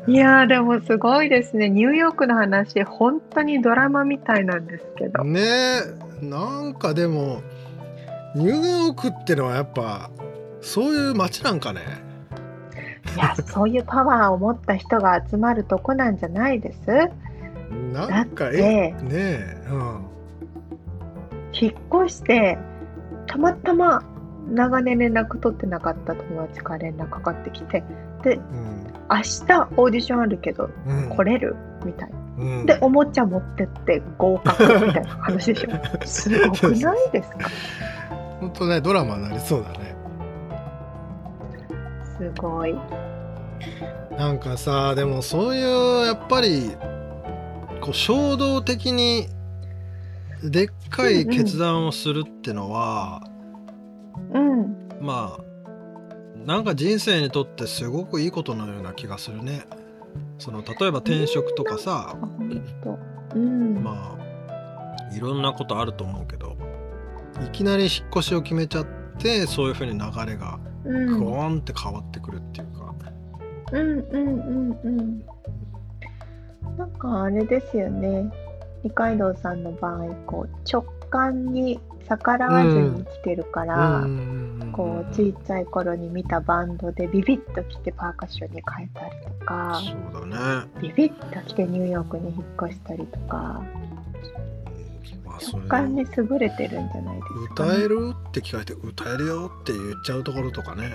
[0.08, 1.70] いやーでもすごいですね。
[1.70, 5.24] ニューヨークの話、本当にドラマみたいなんですけど。
[5.24, 7.42] ねえなんかでも
[8.36, 10.10] ニューヨークってのはやっぱ
[10.62, 11.82] そういう街なんかね
[13.16, 17.10] いや、そういうパワーを持った人が集まるとこなんじゃないです？
[17.94, 20.06] なんかえねえうん
[21.54, 21.74] 引っ
[22.06, 22.58] 越して、
[23.26, 24.04] たまたま
[24.48, 27.84] 長年連絡取ってなかった友達から連絡かかってきて、
[28.24, 31.56] で、明日オーディションあるけどうんうん来れる？
[31.86, 32.16] みたいな。
[32.38, 35.70] うんで、おもちゃ持ってって合格みたいな話でしょ。
[36.06, 37.50] すごくないですか？
[38.40, 39.96] ほんとねドラマになりそうだね
[42.18, 42.76] すごい。
[44.18, 46.72] なんかさでもそういうやっぱり
[47.82, 49.28] こう衝動的に
[50.44, 53.35] でっかい決断をするってのは、うん。
[55.00, 55.44] まあ
[56.46, 59.66] なんか人生にとってすごくいいことのような気がするね。
[60.38, 62.16] その例えば転職とかさ。
[63.34, 63.84] うん。
[63.84, 66.58] まあいろんなことあると思うけど
[67.46, 68.86] いきなり引っ越しを決めちゃっ
[69.18, 72.96] てそういうふうに流れがうんグワーンって変わってくるっていうか、
[73.72, 75.26] うんうんうんうん。
[76.78, 78.32] なんかあれですよね。
[78.84, 84.46] 二階堂さんの場合、こう直感に逆らわずに来てるから、うんうんうんうん
[84.76, 90.70] こう小さい頃に見たバンドでビビッと来てパーカッションに変えたりとか、そうだね。
[90.82, 93.64] ビビッと来てニューヨークに引っ越したりとか、
[95.24, 96.06] まあそれ直感に優
[96.38, 100.92] れてるんじゃないですか、歌えるって聞かれて歌えるよって言っちゃうところとかね。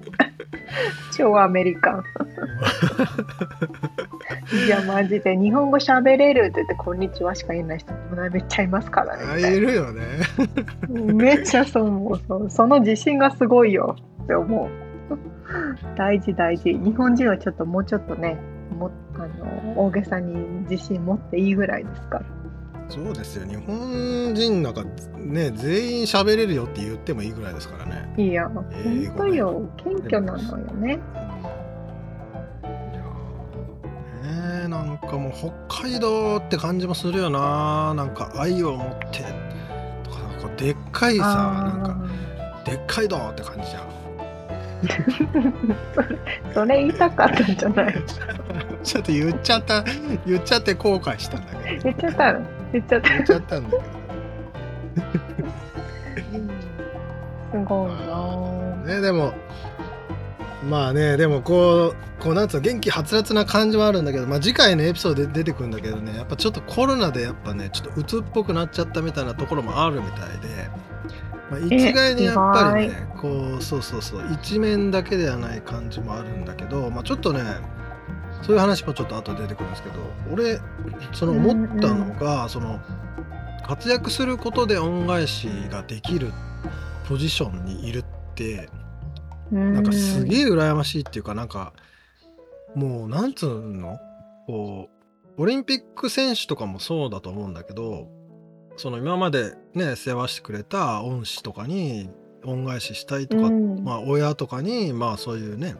[1.16, 2.04] 超アメリカン。
[4.52, 7.98] いや、マジで日本語喋れるって言って、こんにちはしか言えない人も
[8.30, 9.56] めっちゃいますからあね。
[9.56, 10.02] いるよね。
[10.88, 12.50] めっちゃそう思うそう。
[12.50, 14.68] その自信がすごいよって思う。
[15.96, 16.72] 大事大事。
[16.72, 18.38] 日本人はちょっともうちょっとね、
[18.78, 20.34] もあの大げさに
[20.68, 22.24] 自信持っていいぐらいですから。
[22.88, 23.46] そうですよ。
[23.46, 24.82] 日本人なんか
[25.18, 28.14] ね全員喋れるよって言ってもいいぐらいですからね。
[28.16, 28.64] いや、本
[29.16, 29.68] 当よ。
[29.76, 30.98] 謙虚なのよね。
[34.22, 34.62] ね。
[34.64, 37.94] えなんかかもう北海道って感じもするよな。
[37.94, 39.20] なんか愛を持って
[40.04, 41.96] とかこうでっかいさなんか
[42.64, 43.88] でっかい道って感じじゃん。
[46.54, 47.94] それ言いたかったんじゃない？
[48.84, 49.82] ちょっと言っちゃった
[50.26, 51.82] 言っちゃって後悔したんだけど。
[51.84, 52.40] 言っちゃったの？
[52.72, 53.08] 言っちゃった？
[53.10, 53.82] 言っちゃったんだけど。
[57.52, 58.94] すごいな。
[58.94, 59.32] ねでも
[60.68, 70.70] まあねでもこうこうなんつうの元気はつらつな感じもあるんだけど、まあ、次回のエピソードで出てくるんだけどねやっぱちょっとコロナでやっぱねちょっと鬱っぽくなっちゃったみたいなところもあるみたいで、
[71.50, 77.42] まあ、一概にやっぱりねこうそうそうそう一面だけではない感じもあるんだけど、まあ、ちょっとね
[78.42, 79.96] そういう話もちょっと後で出てくるんですけど
[80.32, 80.60] 俺
[81.12, 82.80] その思ったのが、その
[83.66, 86.32] 活躍することで恩返しができる
[87.08, 88.04] ポジションにいるっ
[88.34, 88.68] て
[89.50, 91.72] なんかすげえ羨ましいっていうかなんか
[92.78, 93.98] もうなんつうの？
[94.46, 94.88] こ
[95.36, 98.08] うオリンピック選手とかもそうだと思うんだけど
[98.76, 102.10] その今までね世話してくれた恩師とかに
[102.44, 103.84] 恩返ししたいとか、うん。
[103.84, 105.74] まあ親とかにまあそういうね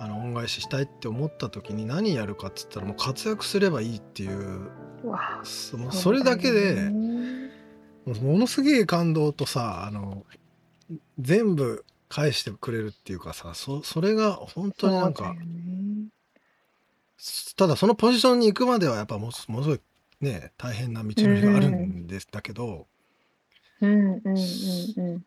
[0.00, 4.68] あの恩返ししたいって思った時に何やるかっつったらもう活躍すればいいっていう
[5.44, 6.90] そもうそれだけで
[8.20, 10.26] ものすげえ感動とさあの
[11.20, 15.34] 全部返してくれるっていうかさそそれが本当になんか、
[17.56, 19.80] ただそのポジションに行くまではやっぱものすものすごい
[20.20, 22.86] ね大変な道のりがあるんです、だけど
[23.80, 25.24] うんうんうんうん。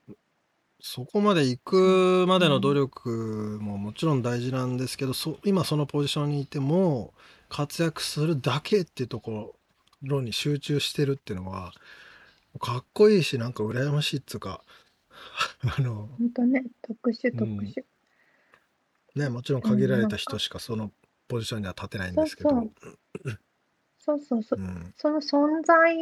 [0.80, 7.14] そこまで行くまでの努力ももちろん大事なんですけど、そ今そのポジションにいても
[7.50, 9.56] 活躍するだけっていうとこ
[10.04, 11.74] ろに集中してるっていうのは
[12.60, 14.62] かっこいいしなんか羨ましいっつうか
[15.78, 17.84] あの本当ね特殊特殊、
[19.16, 20.92] ねもちろん限られた人しかその
[21.28, 22.50] ポジションには立てないんですけど、
[23.98, 24.38] そうそう。
[24.38, 24.62] そうそうう。
[24.62, 24.94] ん。
[24.96, 25.96] その存在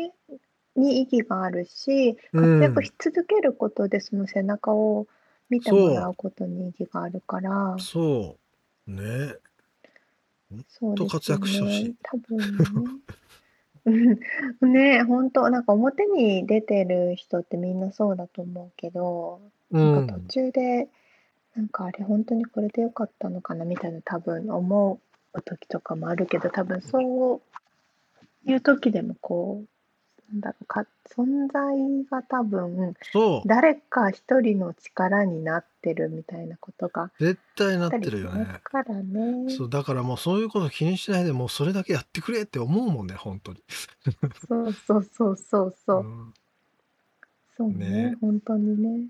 [0.76, 2.60] に意義があるしうん。
[2.60, 5.08] 活躍し続けることでその背中を
[5.50, 7.76] 見てもらうことに意義があるから。
[7.80, 8.38] そ
[8.88, 8.92] う。
[8.92, 9.36] ね
[10.68, 10.96] そう。
[10.96, 11.96] と活躍してほしい。
[12.04, 12.48] 多分ね。
[14.62, 15.04] う んね。
[15.04, 20.90] 本当なんか表に出てる人ってみんなそうだと思うけどうなんか途中で
[21.56, 27.42] なんかあれ本当にこれでよかったのかなみたいな多分思う時とかもあるけど多分そ
[28.46, 29.74] ういう時でもこう
[30.34, 31.76] なんだろうか存在
[32.10, 39.56] が多分そう誰か一人の力になってるみたいなことが絶対なっあったりしてるよねますからね。
[39.56, 43.64] そうだからもうそういうこと気にしないでもうそれだけやってくれって思うもんね本当に
[44.48, 46.04] そうそうそうそうそう。
[46.04, 46.34] ん
[47.56, 49.08] そうねね本当にね。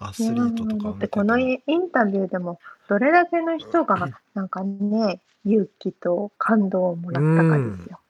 [0.00, 8.00] アスリートとかだってこのイインタビューでもどれだけの人がなんかね勇気と感動をもらったかですよ。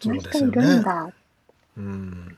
[0.00, 0.16] そん。
[0.16, 1.12] な人いるんだ。
[1.76, 2.36] うん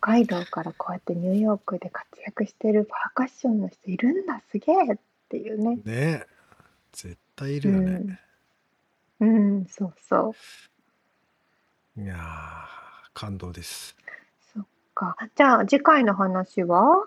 [0.00, 4.42] 北海道からこうやってニューヨークで活躍してるパーカッションの人いるんだ。
[4.50, 4.96] すげえっ
[5.30, 5.78] ていうね。
[5.84, 6.26] ね
[6.92, 8.20] 絶対いるよね、
[9.20, 10.34] うん、うん、そうそ
[11.96, 12.00] う。
[12.02, 12.18] いやー
[13.14, 13.96] 感動です。
[14.94, 15.16] か。
[15.34, 17.06] じゃあ次回の話は？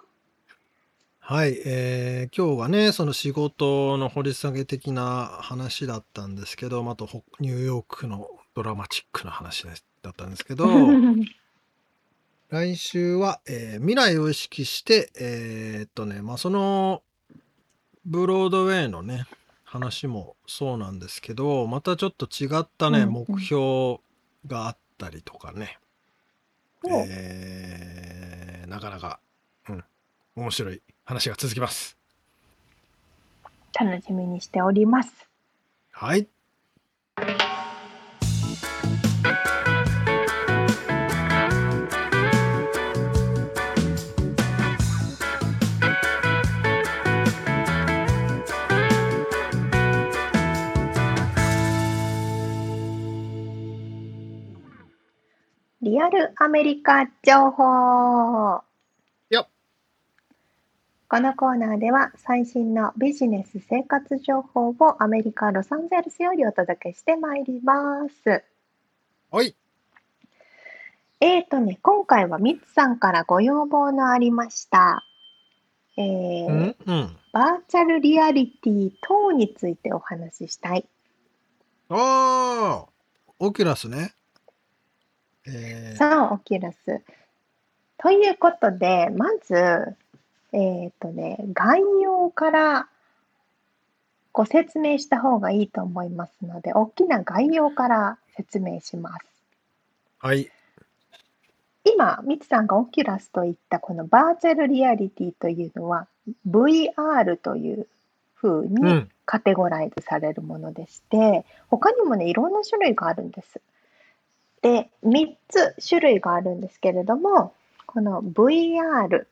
[1.29, 10.65] はい、えー今日はねその仕事の掘り下げ的な話だったんですけどあとほニューヨークのドラマチックな話ですだったんですけど
[12.49, 17.03] 来週は、えー未来を意識してえーっとねまあその
[18.05, 19.25] ブロードウェイのね
[19.65, 23.13] 話もそうなんですけどまたちょっと違ったね、うんうん。
[23.29, 23.97] 目標
[24.47, 25.77] があったりとかね、
[26.85, 27.05] お。
[27.09, 29.19] えーなかなか、
[29.67, 29.83] うん、
[30.37, 31.95] 面白い話が続きます。
[33.73, 35.29] 楽しみにしております。
[35.91, 36.27] はい。
[55.81, 58.66] リアルアメリカ情報
[61.09, 68.43] このコーナーでは最新のビジネス生活情報をアメリカ・ロサンゼルスよりお届けしてまいります。
[69.31, 69.55] はい。
[71.21, 75.05] えーとね、今回はミツさんからご要望のありました、
[75.95, 76.75] えーうん。
[76.85, 77.17] うん。
[77.31, 80.85] バーチャルリアリティ等についてお話ししたい。
[81.87, 82.85] ああ、
[83.39, 84.13] オキュラスね。
[85.45, 87.01] えー、さあ、オキュラス。
[87.97, 89.95] ということで、まず、
[90.53, 92.87] えっ、とね、概要から
[94.31, 99.25] ご説明した方がいいと思いますので、大きな概要から説明します。
[100.19, 100.51] はい。
[101.83, 106.07] 今、ミツさんがオキュラスといったこのバーチャルリアリティというのは
[106.47, 107.87] VR という
[108.35, 109.09] 風うん。
[109.25, 113.59] カテゴライズされるものでして、他にもね、いろんな種類があるんです。
[114.61, 117.53] で、3つ種類があるんですけれども、
[117.85, 119.25] この VR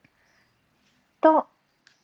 [1.26, 1.48] と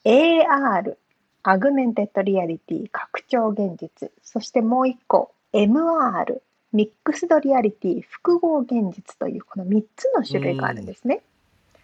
[0.04, 0.98] AR、
[1.44, 6.42] augmented reality、拡張現実、そしてもう1個 MR、
[6.74, 11.22] mixed reality、複合現実というこの3つの種類があるんですね。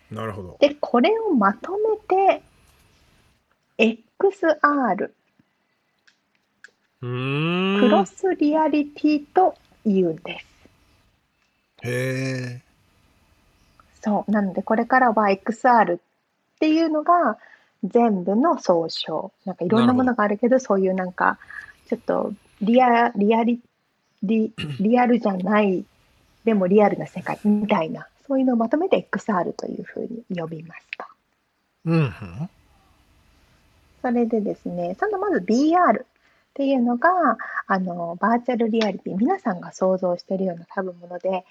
[0.10, 0.58] なるほど。
[0.60, 2.42] で、これをまとめて
[3.78, 5.12] XR、
[7.02, 7.80] うーん。
[7.80, 9.54] クロスリアリティと
[9.86, 10.48] 言うんです。
[11.84, 12.62] へえ。
[14.02, 14.32] そう。
[14.32, 16.00] なので、これからは XR
[16.58, 17.38] っていうのが
[17.84, 19.32] 全部の総称。
[19.46, 21.38] なんかいろんなものがあるけど、そういうなんか、
[21.88, 23.60] ちょっとリア、リアリ、
[24.24, 24.52] リ、
[24.82, 25.86] リアルじゃない、
[26.44, 31.08] でもリアルな世界みたいな、そういうのをまとめて XR というふうに呼びました。
[31.86, 32.50] うんうん。
[34.02, 36.06] それでですね、そのまず BR っ
[36.56, 37.38] ていうのが、
[37.68, 41.46] あの、バーチャルリアリティ、皆さんが想像しているような多分もので、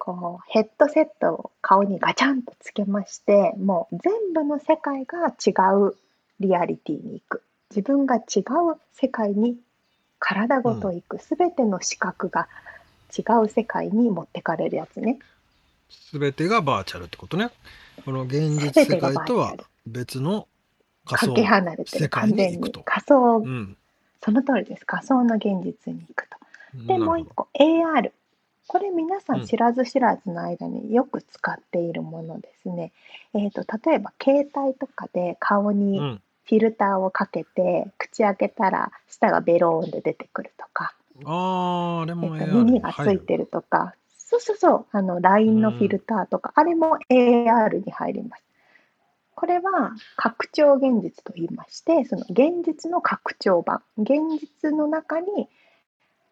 [0.00, 5.94] こう、ヘッドセットを顔にガチャンとつけまして、もう全部の世界が違う
[6.40, 7.42] リアリティに行く。
[7.70, 9.56] 自分が違う世界に
[10.18, 11.18] 体ごと行く。
[11.18, 12.48] すべての視覚が
[13.16, 15.18] 違う世界に持ってかれるやつね。
[15.90, 17.50] すべてがバーチャルってことね。
[18.04, 19.54] この現実世界とは。
[19.86, 20.48] 別の
[21.04, 22.04] 仮か想け離れてる。
[22.04, 22.82] 世界に完全に行くと。
[22.84, 23.76] 仮想う、ん。
[24.24, 24.86] その通りです。
[24.86, 26.38] 仮想の現実に行くと。
[26.86, 28.12] で、もう一個 AR。
[28.70, 29.42] これ皆さうん。
[29.42, 32.92] ん知らず知らずの間によく使っているものですね。
[33.34, 36.22] えっ、と、例えば携帯とかで顔うにん。
[36.44, 40.94] フィルターをかけて、口開けたら舌がベローンで出てくるとか、
[41.24, 48.44] ああ、あれえと耳がついてるとか、そうそうそう、あの LINE のフィルターとか、あれも AR に入ります。
[49.34, 55.48] これは拡張現実と言いまして、その現実の拡張版、現実の中に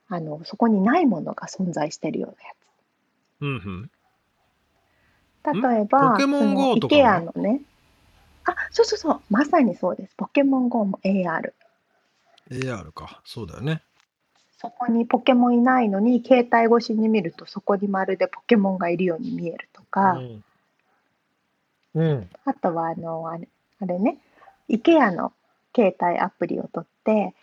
[0.08, 2.54] あのそこにないものが存在しているようなや
[3.40, 3.90] うんうん。
[5.42, 5.62] つ。
[5.62, 7.60] 例えば、ポケモン GO とかそのは IKEA のね、
[8.44, 10.14] あ、そうそうそう、まさにそうです。
[10.16, 11.52] ポケモン GO も AR。
[12.50, 13.20] AR か。
[13.24, 13.82] そうだよね。
[14.60, 20.44] そこにポケモンいないのに、携帯越しに見ると、そこにまるでポケモンがいるように見えるとか、うん。
[21.94, 22.30] うん。
[22.44, 23.48] あとはあの、あれ
[23.80, 24.18] あれね、
[24.68, 25.32] IKEA の
[25.76, 27.34] 携帯アプリを取って、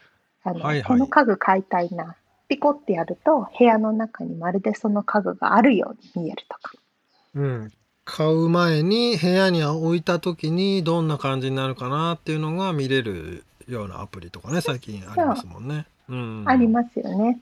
[0.43, 2.15] あのはいはいこの家具買いたいな、
[2.47, 6.73] ピコってやると、部屋の中にまるでその家具があるように見えるとか。
[7.35, 7.71] うん。
[8.05, 15.87] 買う前に部屋に置いた時にどんな感じになるかなっていうのが見れるようなアプリとかね、最近ありますもんね。
[16.07, 16.43] うん。
[16.45, 17.39] ありますよね。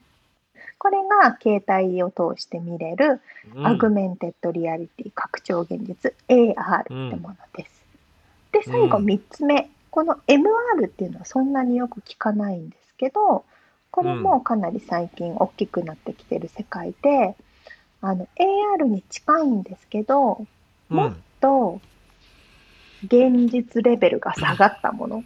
[0.77, 3.21] これが携帯を通して見れる、
[3.55, 7.85] うん augmented reality 拡張現実 AR ってものです。
[8.53, 9.69] で、最後うん3つ目。
[9.91, 13.43] この MR っていうのはそんなによく聞かないんですけど、
[13.93, 17.35] これもかなり最近大きくなってきてる世界で、
[18.01, 18.27] あの
[18.79, 20.47] AR に近いんですけど、
[20.89, 20.97] うん。
[20.97, 21.79] もっと
[23.03, 25.23] 現実レベルが下がったもの。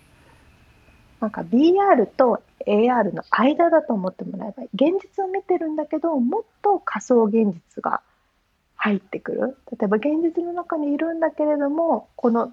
[1.22, 8.02] なんか VR と AR の間だと思ってもらえば現実を見てるんだけど、もっと仮想現実が
[8.76, 9.58] 入ってくる。
[9.80, 12.52] 例えば現実の中にいるんだけれども、この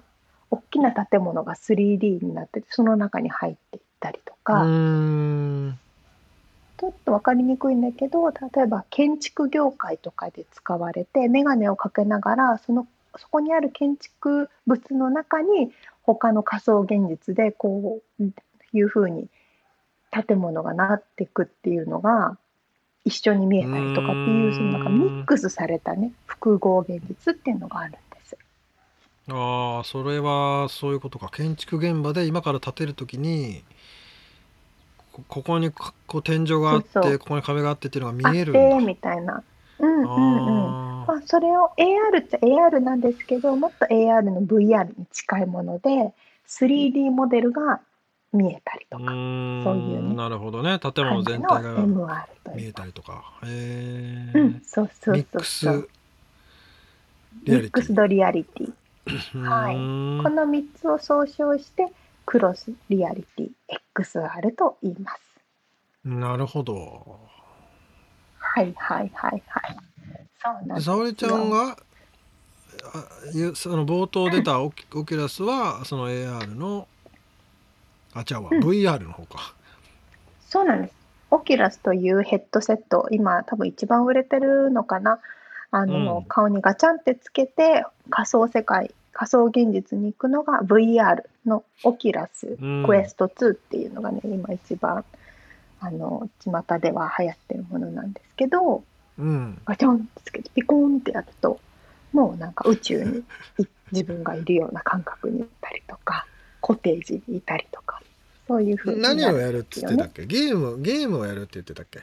[0.49, 4.63] 大きな建物が 3D になってて、その中に入っていったりとうか。
[6.77, 15.71] ちょっと分かりにくいんだけど例えば建築業界とかで使われて眼鏡をかけながらそのそこにある建築物の中に
[16.03, 18.23] 他の仮想現実でこう
[18.73, 19.27] いうふうに
[20.11, 22.37] 建物がなっていくっていうのが
[23.05, 28.37] 一緒に見えたりとかっていうそのなんかミックスされたね複合現実っていうのがあるんです。
[29.29, 31.29] ああ、それはそういうことか。
[31.29, 33.63] 建築現場で今から建てるときに、
[35.15, 38.79] こここにかこう天井があって、ここに壁があってっていうのが見えるんだ。
[38.81, 39.43] みたいな。
[39.79, 41.01] うんうんうん。
[41.03, 46.13] あまあ、それを AR っちゃ AR なんですけどもっと AR の VR に近いもので
[46.47, 47.79] 3D モデルが
[48.33, 49.63] 見えたりとかーん。
[49.63, 50.79] そういうねなるほどね。
[50.79, 51.85] 建物全体が
[52.53, 53.23] 見えたりとか。
[53.43, 54.37] へえ。
[54.37, 55.89] うん、そうそうミックそうそう
[57.45, 57.61] スリアリティ。
[57.61, 58.73] ミックスドリアリティ
[59.33, 61.87] はいこの3つを総称して
[62.25, 63.49] クロスリアリティ
[63.95, 65.21] XR と言います。
[66.03, 67.19] なるほど。
[68.37, 69.77] はいはいはいはい。
[70.41, 71.77] そうなんです沙織ちゃんが
[72.93, 76.87] あゆその冒頭出たオキオキュラスはその AR の
[78.13, 78.59] あ違うわ、うん。
[78.63, 79.53] VR の方か。
[80.47, 80.93] そうなんです。
[81.31, 85.19] オキュラスというヘッドセット、今多分一番売れてるのかな。
[85.71, 86.25] あの、うん。
[86.25, 92.85] 顔にガチャンってつけて仮想世界、仮想現実に行くのが VR のオキュラスうん。
[92.85, 95.05] クエスト2っていうのがね、今一番
[95.79, 98.83] あの巷では流行ってるものなんですけど、
[99.17, 99.57] うん。
[99.63, 101.59] ガチャンってつけてピコーンってやると、
[102.11, 103.23] もうなんか宇宙にい
[103.93, 106.27] 自分がいるような感覚にいたりとか、
[106.59, 108.01] コテージにいたりとか、
[108.49, 110.25] そういうふうになる何をやるって言ってたっけ？
[110.25, 111.99] ゲーム、ゲームをやるって言ってたっけ？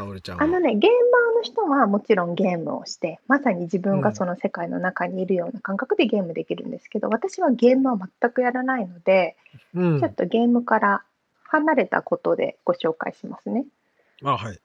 [0.00, 0.44] 沙織ちゃんは？
[0.44, 9.36] あのね、ゲーマーの人はもちろんゲームをして、まさに自分がその世界の中にいるような感覚でゲームできるんですけど、私はゲームは全くやらないので、
[9.74, 10.14] うんちょっ。
[10.14, 11.02] とゲームから
[11.44, 13.64] 離れたことでご紹介しますね。
[14.22, 14.58] あ、はい。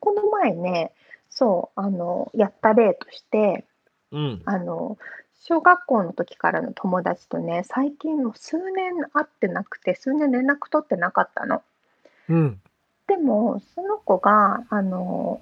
[0.00, 0.92] この前ね、
[1.30, 3.64] そう、あの、やった例として、
[4.10, 4.42] うん。
[4.44, 4.98] あの、
[5.44, 11.62] 小学校の時からの友達とね、最近もう数年会ってなくて、数年連絡取ってなかったの。
[12.28, 12.60] うん。
[13.06, 15.40] でも、その子が、あの、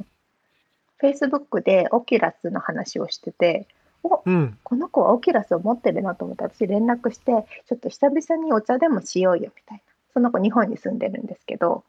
[1.01, 3.67] Facebook でオキュラスの話をしてて、
[4.03, 4.59] おうん。
[4.63, 7.33] この子はオキュラスを持ってるなと思って、私連絡して、
[7.67, 9.83] ちょっと久々にお茶でもしようよみたいな。
[10.13, 11.85] その子日本に住んでるんですけど、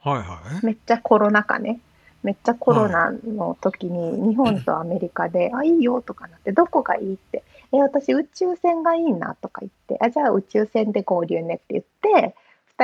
[0.00, 0.66] はいはい。
[0.66, 1.80] めっちゃコロナ禍ね。
[2.22, 7.42] めっちゃコロナの時に日本とアメリカで、あ、いいよとかなって、どこがいいって、
[7.72, 12.36] え、私宇宙船がいいなとか言って、あ、じゃあ宇宙船で合流ねって言って、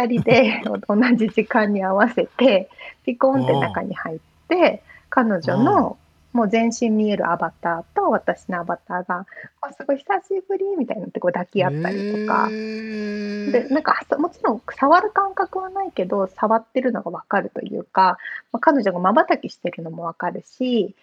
[0.03, 2.69] 2人で 同じ時間に合わせて、
[3.05, 4.19] ピコンって中に入っ
[4.49, 5.97] て、彼女の
[6.33, 9.27] もう全身見えるアバターと私のアバターが、
[9.61, 18.19] あ、すごい久しぶりみたいになってこう抱き合ったりとか、でなんかもちろん触る感覚はないけど触ってるのが分かるというか、
[18.53, 20.95] まあ、彼女がまばたきしてるのも分かるし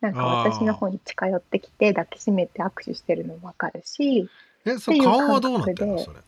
[0.00, 4.28] なんか私の方に近寄ってきて抱きしめて握手してるのも分かるし。
[4.66, 6.18] え、そ顔はどうなってるの感それ。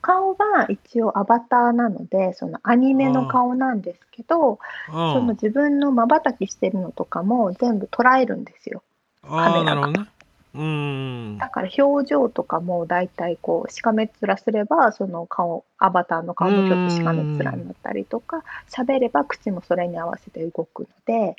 [0.00, 8.82] 顔は一応アバターなのでそのアニメの顔なんですけどあその自分のまばたきしてるのとかも全部捉えるんですよ。
[9.22, 9.92] カメラが。
[9.92, 21.36] だから表情とかも大体こうしかめっ面すればその顔アバターの顔もちょっとしかめっ面になったりとか喋れば口もそれに合わせて動くので。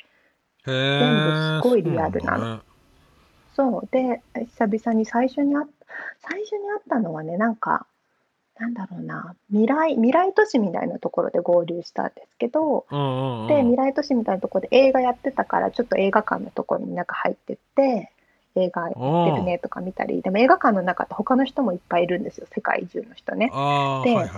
[0.64, 2.62] 全部すごいリアルなのそうだね
[3.54, 4.22] そうで
[4.56, 5.66] 久々に最初にあ
[6.20, 7.86] 最初に会ったのはねなんか
[8.62, 13.48] なんだろうな未来未来都市みたいなところで合流したんですけどうんうんうん。
[13.48, 18.12] で未来都市みたいなところで映画やってたからちょっと映画館のところに中入ってって
[18.54, 23.48] 映画やってるねとか見たりでも映画館の中って他の人もいっぱいいるんですよ世界中の人ね。
[23.48, 24.28] ではいはい。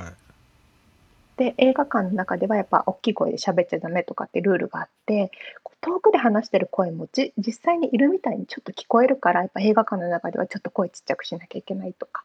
[1.36, 5.32] で映画館の中ではやっぱ大きい声で喋っちゃダメとかってルールがあって
[5.80, 12.22] 遠くで話してる声もじ実際にいるみたいにちょっと聞こえるからやっぱ映画館の中ではちょっと声ちっちゃくしなきゃいけないとか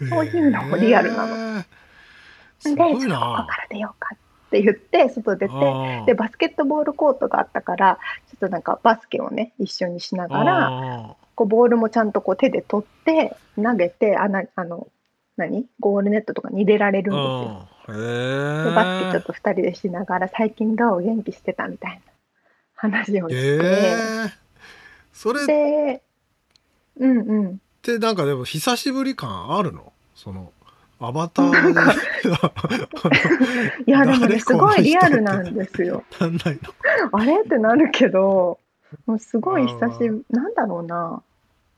[0.00, 1.60] そういうのもリアルなのの。
[1.60, 1.66] で
[2.60, 3.46] すごいここな。
[3.48, 5.54] から出ようかって言って外出て
[6.06, 14.88] でバスケットボールコートがあったからちょっとなんかバスケをね一緒にしながらあこうボールもちゃんとこう手で取って投げてあなあの
[15.36, 15.66] 何？
[15.80, 17.68] ゴールネットとかに入れられるんですよ。
[17.96, 22.12] でバスケちょっと2人でしながら最近どう元気してたみたいな
[22.74, 23.58] 話をして。
[25.12, 26.02] それっで
[26.98, 29.92] うんうんてなんかでも久しぶり感あるの？
[30.14, 30.52] その
[31.00, 31.80] アバターで
[33.86, 36.04] いやでもね誰すごいリアルなんですよ。
[36.20, 36.58] なんない
[37.12, 37.12] の？
[37.18, 37.40] あれ？
[37.40, 38.58] ってなるけど
[39.06, 41.22] もうすごい久しぶりなんだろうな。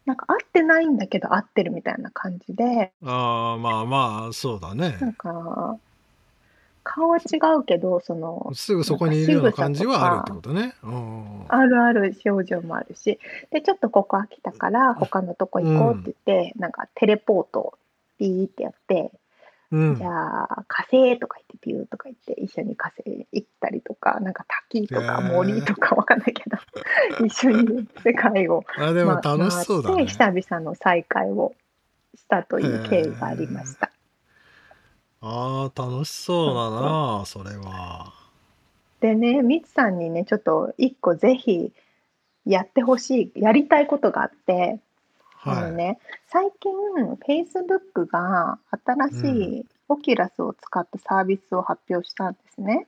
[0.06, 2.92] なんか会ってないんだけど会ってるみたいな感じで。
[3.04, 4.96] ああまあまあそうだね。
[5.00, 5.76] なんか
[6.82, 10.74] 顔は違うけどそのすぐそこにいるような感じはあるってことね。
[10.82, 13.18] うんあるある表情もあるし。
[13.50, 17.78] でちょっとここ飽きたから他のとこ行こうって言って、なんかテレポートを
[18.18, 19.12] ピーってやって、
[19.72, 19.96] うん。
[19.96, 26.56] じゃあ火星とか言ってピューとか言って一緒に火星行ったりとかなんか滝とか森とかわかんないけど
[27.24, 29.94] 一緒に世界をあでもまあ楽しそうだね。
[29.96, 31.54] 回って久々の再会を
[32.16, 33.90] したという経緯がありました。
[35.22, 38.12] ああ楽しそうだなそれは。
[39.00, 41.72] でね、みつさんにね、ちょっと一個ぜひ
[42.46, 44.80] やってほしい、やりたいことがあって、
[45.44, 45.70] あはい。
[45.70, 45.98] のね、
[46.28, 46.72] 最近、
[47.26, 52.86] Facebook が新しいオキュラスを使ったサービスを発表したんですね。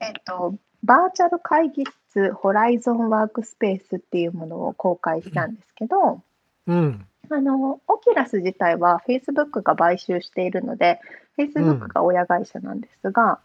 [0.00, 6.22] えっと、バーチャル会議室ホライゾンワークスペースっていうものを公開したんですけど、
[6.66, 11.00] うんあの、オキュラス自体は Facebook が買収しているので、
[11.38, 13.38] Facebook が親会社なんですが、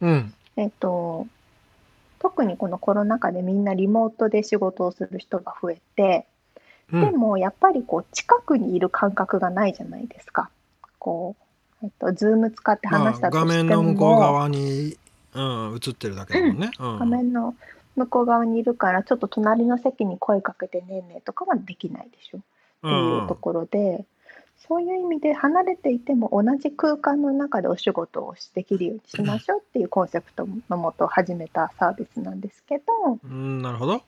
[0.00, 1.26] うんえっと、
[2.18, 6.26] 特にこのコロナ禍でみんなリモートで仕事をする人が増えて、
[6.92, 10.50] うんでもやっぱりこう近くにいる感覚がないじゃないですか。
[10.98, 11.36] こ
[11.82, 14.98] う、えっと、ズーム使ってまあ話したと画しても、面の向こう側に、
[15.34, 16.70] うん、映ってるだけだもんね。
[16.78, 17.54] うん画面の
[17.96, 22.40] 向こう側にいるから、ちょっと隣の席に声かけてねえねとかはできないでしょ。
[22.86, 24.04] っていうところで、
[24.68, 32.84] そういう意味で離れていても同じ空間の中でお仕事をできるようにしましょうっていうコンセプトのもと始めたサービスなんですけど、
[33.24, 34.02] うん、なるほど。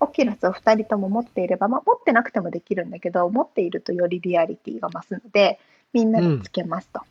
[0.00, 5.60] オキュラスを2人とも持っていれば、まあ、持ってなくてもできるんだけど、持っているとよりリアリティが増すので、
[5.92, 7.02] みんなでつけますと。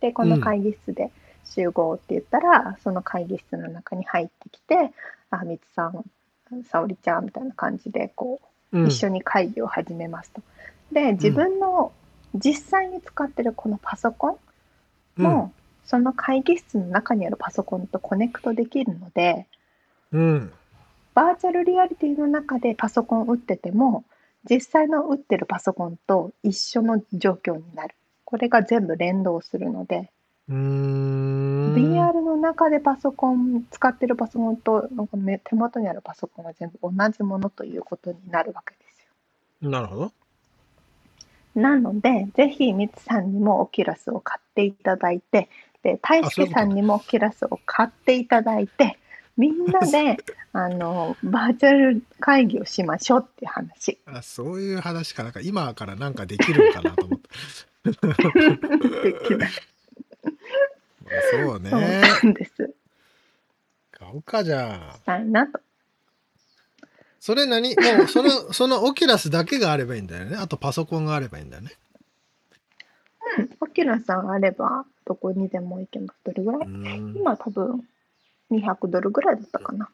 [0.00, 1.10] で、この会議室で
[1.44, 4.92] 集合って言ったら、その会議室の中に入ってきて、
[5.30, 6.04] あ、みつさん、
[6.64, 10.42] 沙織ちゃんみたいな感じで、こう、うん一緒に会議を始めますと。
[10.92, 11.92] で、自分の
[12.34, 14.38] 実際に使ってるこのパソコ
[15.18, 15.52] ンも、
[15.84, 19.46] その会議室の中にあるパソコンとコネクトできるので、
[20.12, 20.52] うん。
[21.14, 24.04] バーチャルリアリティの中でパソコンを打ってても、
[24.48, 27.94] 実際の打ってるパソコンと一緒の状況になる。
[28.24, 30.10] これが全部連動するので、
[30.48, 31.74] うーん。
[31.74, 39.06] VR の中でパソコン、使ってるパソコンとなんかね手元にあるパソコンは全部同じものということになるわけです
[39.62, 39.70] よ。
[39.70, 40.12] なるほど。
[41.54, 45.48] なので、ぜひ、みつさんにもオキュラスを買っていただいて、
[45.82, 48.98] で、大輔さんにもオキュラスを買っていただいて、
[49.36, 50.16] みんなで、
[50.52, 53.98] あの、バーチャル会議をしましょうっていう話。
[54.06, 57.28] あそういう話かなんか今からなんかできるのかなと思って。
[59.12, 59.50] できない。
[61.30, 61.80] そうねそう。
[61.80, 62.74] なんです。
[63.92, 64.94] 買うかじゃあ。
[64.94, 65.60] したいなと。
[67.20, 67.76] それ何？
[67.76, 70.36] もうその、 そのオキュラスだけがあればいいんだよね。
[70.36, 71.70] あとパソコンがあればいいんだよね。
[73.38, 76.18] うん、オキュラスさんがあれば、どこにでも行けます。
[76.24, 76.62] どれぐらい？
[77.16, 77.88] 今多分、
[78.50, 79.88] 200ドルぐらいだったかな。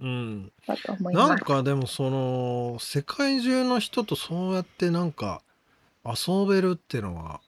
[0.00, 0.52] うん。
[0.66, 1.38] だと思いなん。
[1.40, 5.42] かでもその世界中の人とそうやってなんか
[6.04, 7.40] 遊べるっていうのは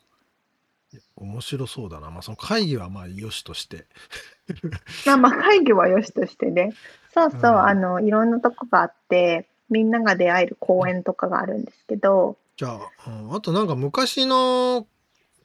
[1.24, 2.10] 面白そうだな。
[2.10, 3.86] まあその会議はまあ良しとして。
[5.06, 6.72] まあまあ会議はよしとしてね。
[7.14, 14.86] そうそう、うんあの、いろんなとこがあって、みんなが出会える公園とかがあるんですけど、じゃあ、うんあとなんか昔の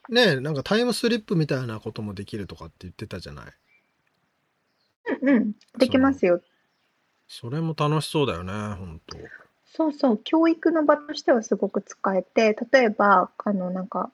[0.09, 3.45] ね、なんかタイムスリップみたいなこともできるとかって言ってたじゃない？
[5.21, 6.41] うんうん、できますよ。
[7.27, 9.17] それも楽しそうだよね、本当。
[9.65, 14.11] そうそう、教育の場としてはすごく使えて、例えば、あの、なんか、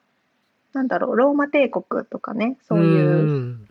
[0.74, 3.68] なんだろう、ローマ帝国とかね、そういううん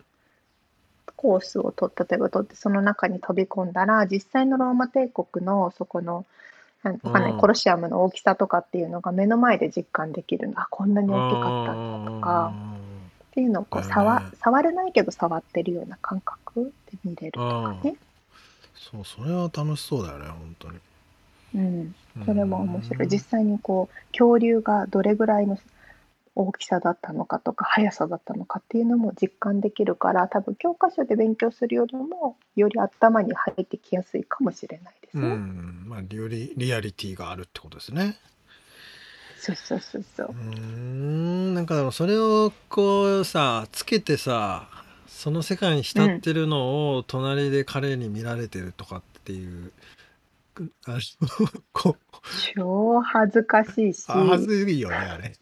[1.24, 6.26] コースをと、例えば取って、その中に飛び込んだら、実際のローマ帝国のそこの、
[6.82, 10.60] なんわかんない、うんコロシアムの大きさとかっていうのが目の前で実感できるの。
[10.60, 12.52] あ、こんなに大きかったんだとか、
[13.28, 17.96] っていうのをこう触ね触れないけど触ってるような感覚で見れるとかね。
[18.74, 20.78] そう、それは楽しそうだよね、本当に。
[21.54, 21.94] うん、
[22.26, 23.02] それも面白い。
[23.04, 25.56] うん実際にこう恐竜がどれぐらいの
[26.36, 35.28] 大きさだったのかとか速さだったのかっていうのも実感できるから多分教科書で勉強するよりもより頭に入ってきやすいかもしれないですうね。
[35.36, 35.84] ん。
[35.86, 38.16] まあ、リオリリアリティがあるってことですね。
[39.38, 40.34] そうそうそうそううー。
[40.34, 44.68] んなんかでもそれをこうさつけてさ
[45.06, 49.70] その世界に浸ってるのを隣で彼に見られてるとかっていう、
[50.54, 51.96] くあのこう
[52.54, 55.32] 超恥ずかしいし、あ恥ずいよねあれ。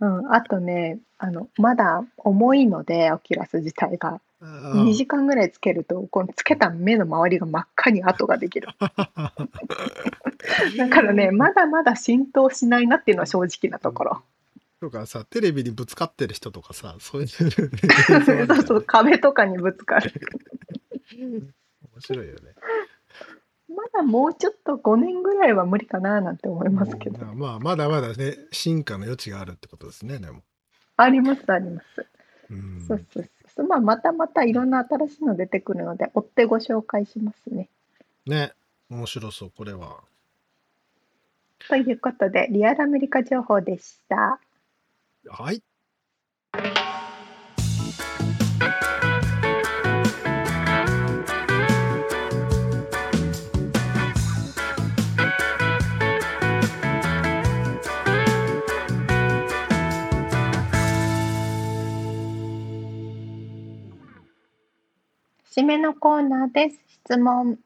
[0.00, 8.68] うん、あとねあのまだ重いのでオキュラス自体がうん2時間ぐらいつけるとこのつけた目の周りが真っ赤に跡ができる。
[10.78, 14.22] だからね、まだまだ浸透しないなっていうのは正直なところ。
[14.80, 20.10] とかさテレビにぶつかってる人とかさそういう そうそう、壁とかにぶつかる。
[21.12, 21.52] 面
[21.98, 22.54] 白いよね。
[23.80, 27.26] まだもうちょっと5年ぐらいは無理かななんて思いますけど。
[27.26, 30.42] うんまあまだまだね進化の余地があるってことですねでも。
[30.96, 32.06] あります、あります。
[32.50, 33.66] うんそうそうそう。
[33.66, 37.70] まあ、またまたいろんな新しいの出てくるので、追ってご紹介しますね。
[38.26, 38.52] ね
[38.90, 40.02] 面白そうこれは。
[41.68, 44.40] ということで、リアルアメリカ情報でした。
[45.28, 45.62] はい。
[65.50, 66.78] 締めのコーナーです。
[67.04, 67.58] 質問。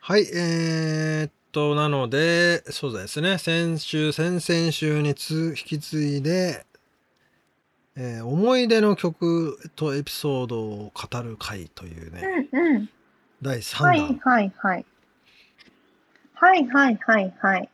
[0.00, 6.66] はい、えーっと、なので、そうですね、先週、先々週につ引き継いで、
[7.94, 12.88] えー思い出の曲とエピソードを語る会といううね、んうん。
[13.42, 14.18] 第3はい弾。
[14.22, 14.86] はいはい。
[16.34, 17.68] はいはいはいはい。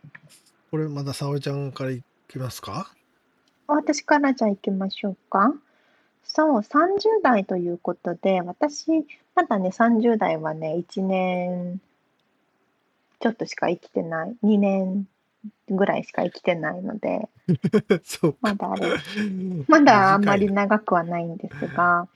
[0.71, 2.93] これまだ沙織ちゃんからいきますか？
[3.69, 5.55] 私からじゃあ行きましょうか。
[6.29, 11.81] そう、30代ということで、私、まだね、30代はね、1年
[13.21, 15.09] ちょっとしか生きてない、2年
[15.69, 17.29] ぐらいしか生きてないので、
[18.05, 18.39] そうか。
[18.43, 18.83] まだあれ、
[19.67, 22.09] まだあんまり長くはないんですが、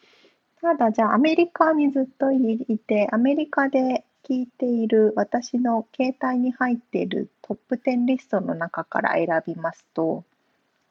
[0.61, 10.23] ただじゃあアメリカにずっといて、アメリカで聞いている私の携帯に入っているトップ10リストの中から選びますと、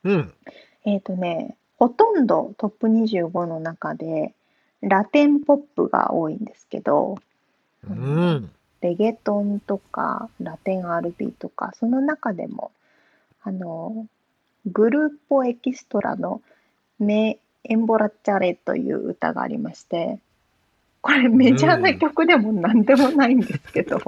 [0.04, 0.34] うん。
[0.84, 4.36] えっとね、ほとんどトップ25の中で
[4.84, 7.18] ラテンポップが多いんですけど、
[7.90, 8.52] うあのん。
[8.82, 12.72] レゲトンとかラテン RB とか、その中でも、
[13.42, 14.06] あの、
[14.68, 16.44] グルーポエキストラの
[17.00, 20.20] メエンボラッチャレという歌がありまして、
[21.02, 24.00] これメジャーな曲でもなんでもないんですけど、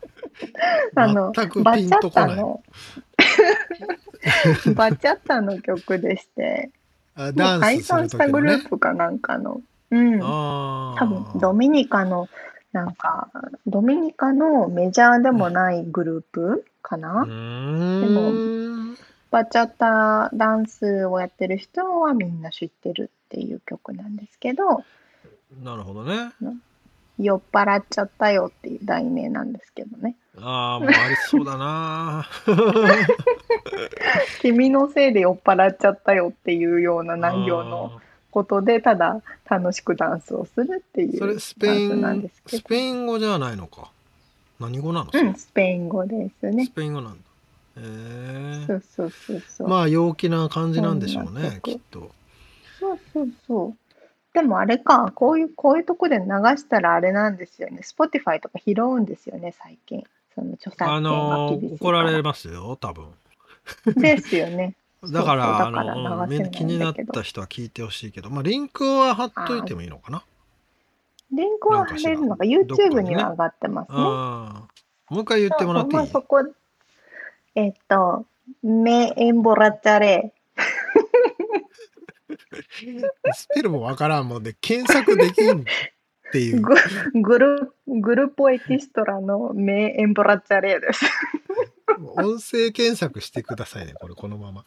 [0.96, 2.10] あの、全くピンバチャッ。
[2.10, 2.62] タの、
[4.74, 6.70] バチャッタの曲でして、
[7.16, 8.68] あ、ダンスす解散る時のねしたグルー。
[8.68, 9.60] プかなんかの、
[9.90, 12.28] うん、あ多分ドミニカの
[12.72, 13.30] なんか
[13.66, 16.98] ドミニカのメジャーでもないグループかあ。
[16.98, 18.98] な、うーん。
[19.30, 24.84] バチャッタダンスをやってる人はみんな知ってるっていう曲なんですけど
[25.62, 26.32] なるほどね。
[27.18, 32.28] 「酔っ払っちゃったよ」っていう題名なんですけどねああ、もうありそうだな。
[34.40, 38.00] 「君のせいで酔っ払っちゃったよ」っていうような内容のあ
[38.30, 41.18] ことでただ楽しくダンスをするっていー。
[41.18, 43.90] それうスペイダンスなんンです、けど、スペイン語じゃないのか。
[44.60, 45.10] 何語なの？
[45.12, 47.18] うん、スペイン語ですねスペイン語なんだ。
[47.18, 48.64] へえ。
[48.66, 52.10] そうそうそうそうまあ陽気な感じなんでしょうね、きっと。
[52.78, 53.74] そうそうそう。
[54.36, 56.24] でもあれか、こういう、こういうとこで流
[56.58, 57.80] したらあれなんですよね。
[57.82, 60.04] Spotify とか拾うんですよね、最近。
[60.34, 63.06] その著作あ権がのー怒られかますよ、多分。
[63.86, 63.92] ら。
[63.94, 64.74] ですよね。
[65.10, 70.22] だから、気になった人は聞いてほしいけど、まあ、リンクは貼っといてもいいのかな？
[71.32, 73.94] リンクは貼れるのが YouTube には上がってますね。
[73.98, 74.66] あ
[75.08, 75.14] あ。
[75.14, 75.96] もう一回言ってもらっていい？
[75.96, 76.42] まあそこ、
[77.54, 78.26] えっと、
[78.62, 80.34] メエンボラチャレ。
[83.34, 85.64] スペルもわからんもんで、検索できんっ
[86.32, 86.60] ていう。
[86.60, 86.74] グ
[87.22, 91.04] グル、グルポエキストラのメエンボラチャレです。
[91.98, 94.64] 音声検索してくださいね、これ、このまま。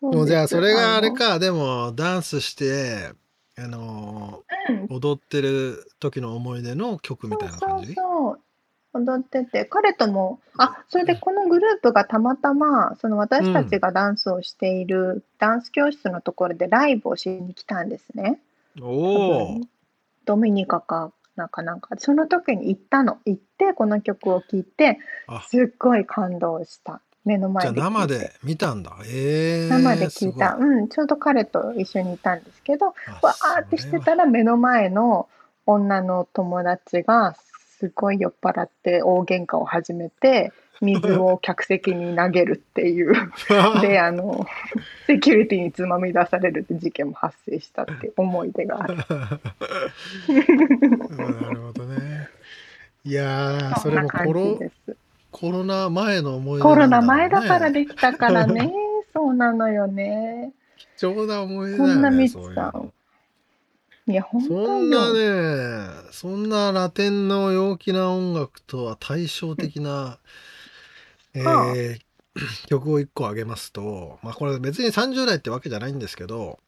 [0.00, 3.12] もうじゃあ、それがあれか、でも、ダンスして、
[3.58, 7.88] あのうんー踊ってる時の思い出の曲みたいな感じ？
[7.88, 8.40] そうそうそう
[8.92, 18.40] 踊ってて彼ともあそれでこのグループがたまたまその私たちがダンスをしているダンス教室のところでライブをしに来たんですね。
[18.80, 19.68] お多お分
[20.24, 21.90] ドミニカかなんかなんか。
[21.98, 23.18] その時に行ったの。
[23.24, 25.42] 行ってこの曲を聴いてあ。
[25.48, 27.00] すっごい感動した。
[27.24, 27.80] 目のじゃ前で聞いて。
[27.80, 28.92] あ生で見たんだ。
[29.06, 32.90] ええ生で聞いた、すごうんちょうど彼と一緒にいたんですけどあ
[33.26, 35.28] わーってしてたら目の前の
[35.66, 37.34] 女の友達が
[37.80, 40.52] すごい酔っ払って大喧嘩を始めて
[40.82, 43.14] 水を客席に投げるっていう
[43.80, 44.46] であの
[45.06, 48.96] セキュリティにつまみ出されるって事件も発生したって思い出がある。
[51.16, 52.28] なるほどね。
[53.04, 54.96] いやー、それもコロじです。
[55.30, 58.70] コロナ前の思い出コロナ前だからできたからね。
[59.14, 60.52] そうなのよね。
[60.96, 62.22] 貴重な思い出こんなだよね。
[62.24, 62.92] ミツさそういうのん。
[64.10, 65.14] いや、本そ当んなよ。
[65.14, 70.18] ね、そんなラテンの陽気な音楽とは対照的な、
[71.34, 72.00] えはあー
[72.68, 76.58] 曲を1個挙げますと、まあこれ別に30代ってわけじゃないんですけど、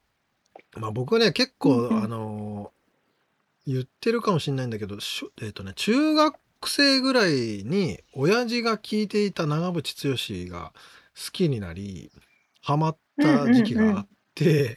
[0.77, 2.83] まあ僕ね、結構、あのー
[3.67, 4.97] 言ってるかもしれないんだけど、
[5.41, 6.37] えっ、とね、中学
[6.67, 10.73] 生ぐらいに親父が聴いていた長渕剛が
[11.15, 12.11] 好きになり、
[12.61, 14.77] ハマった時期があって、うん。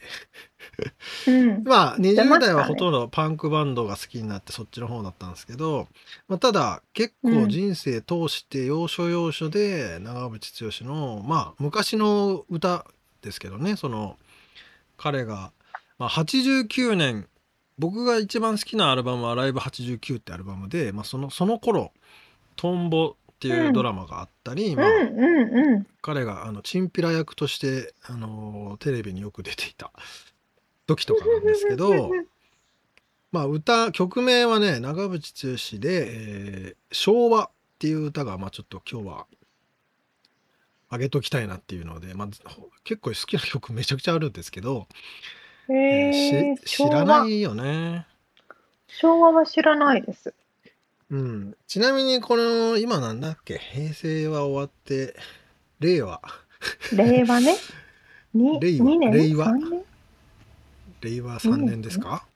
[1.64, 5.88] まあ20出ましたね代はほとんどパンクバンドが好きになってそっちの方だったんですけど、
[6.28, 12.86] まあ、ただ結構人生通して要所要所で長渕剛のまあ昔の歌
[13.22, 14.16] ですけどねその
[14.96, 15.52] 彼が、
[15.98, 17.28] まあ、89年
[17.78, 21.92] 僕が一番好きなアルバムは「ライブ89」ってアルバムで、まあ、そのその頃
[22.56, 24.76] 「トンボ」っていうドラマがあったり。
[26.06, 29.90] 彼があのチンピラ役として、あのテレビによく出ていた
[30.86, 32.10] 時とかなんですけど
[33.32, 39.26] まあ歌曲名はね長渕剛で、えー昭和」っていう歌が、まあ、ちょっと今日は
[40.90, 42.28] 上げときたいなっていうので、まあ、
[42.84, 44.86] 結構好きな曲めちゃくちゃあるんですけど、
[45.68, 48.06] えーへえし知らないよね。
[48.88, 50.32] 昭和は知らないです。
[51.10, 51.56] うん。
[51.66, 53.58] ちなみにこの、今なんだっけ？
[53.58, 55.14] 平成は終わって、
[55.80, 56.22] 令和。
[56.94, 57.56] 令和ね。
[58.32, 59.10] に 令和2年？
[59.12, 59.84] 令和 ?3 年？
[61.00, 62.26] 令和3年ですか？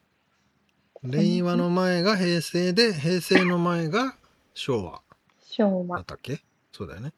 [1.03, 4.17] 令和の前が平成で、平成の前が
[4.55, 5.01] 昭和
[5.41, 5.99] 昭和。
[5.99, 6.43] だったっけ？
[6.73, 7.13] そうだよね。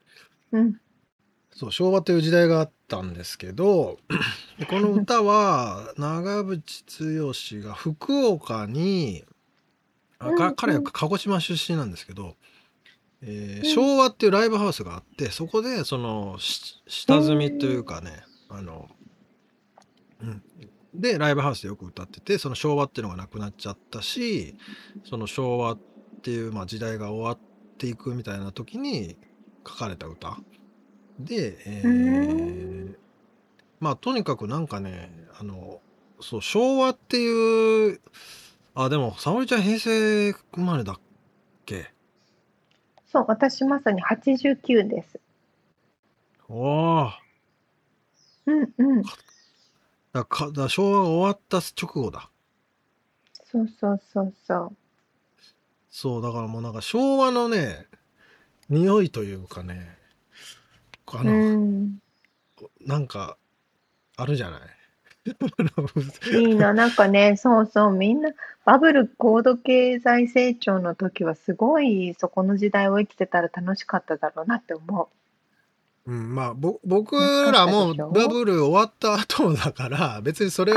[0.52, 0.80] うん。
[1.50, 3.98] そう、昭和という時代があったんですけど、
[4.58, 9.24] でこの歌は長渕剛が福岡に、
[10.18, 12.36] あうんうんか彼は鹿児島出身なんですけど、
[13.22, 18.88] えーうん昭和っていうライブハウスがあって、そこでそのし下積みというかね、あの、
[20.22, 20.42] うん、
[20.94, 24.56] でライブハウスでよく歌っててその昭和っていうのがなくなっちゃったし
[25.04, 25.78] その昭和っ
[26.22, 27.38] ていう、まあ、時代が終わっ
[27.78, 29.16] ていくみたいな時に
[29.66, 30.38] 書かれた歌
[31.18, 32.98] で、えーう
[33.80, 35.80] まあとにかくなんかねあの
[36.20, 38.00] そう昭和っていう
[38.74, 41.00] あでも沙織ちゃん平成生まれだっ
[41.66, 41.92] け？
[43.06, 45.20] そう、私まさに89です。
[46.48, 47.10] おー
[48.46, 49.02] うんうん。
[50.12, 52.30] だかだ昭和が終わった直後だ
[53.44, 54.76] そうそうそうそう。
[55.90, 57.86] そうだからもうなんか昭和のね
[58.68, 59.96] 匂いというかね
[61.06, 61.98] あうの、ん。
[62.80, 63.36] なんか
[64.16, 64.60] あるじゃない
[66.30, 68.30] いいな、 なんかね、そうそう、みんな、
[68.64, 75.08] バブル高度経済成長の時はすごいそこの時代を生きてたら楽しかっただろうなって思う
[76.10, 77.16] ん、まあぼ僕
[77.52, 80.76] らもバブル終わった後だから 別にそれを。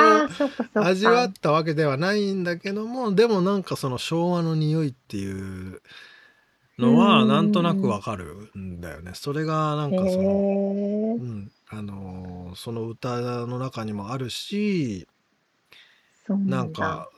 [0.75, 5.81] 味わったわけではないんだけどもでもなんかその昭和の匂いっていう
[6.77, 9.11] のはなんとなくわかるんだよね。
[9.15, 11.23] それがなんかその、う。
[11.23, 15.07] ん、あのーその歌の中にもあるし
[16.29, 16.73] ななん。
[16.73, 17.09] か、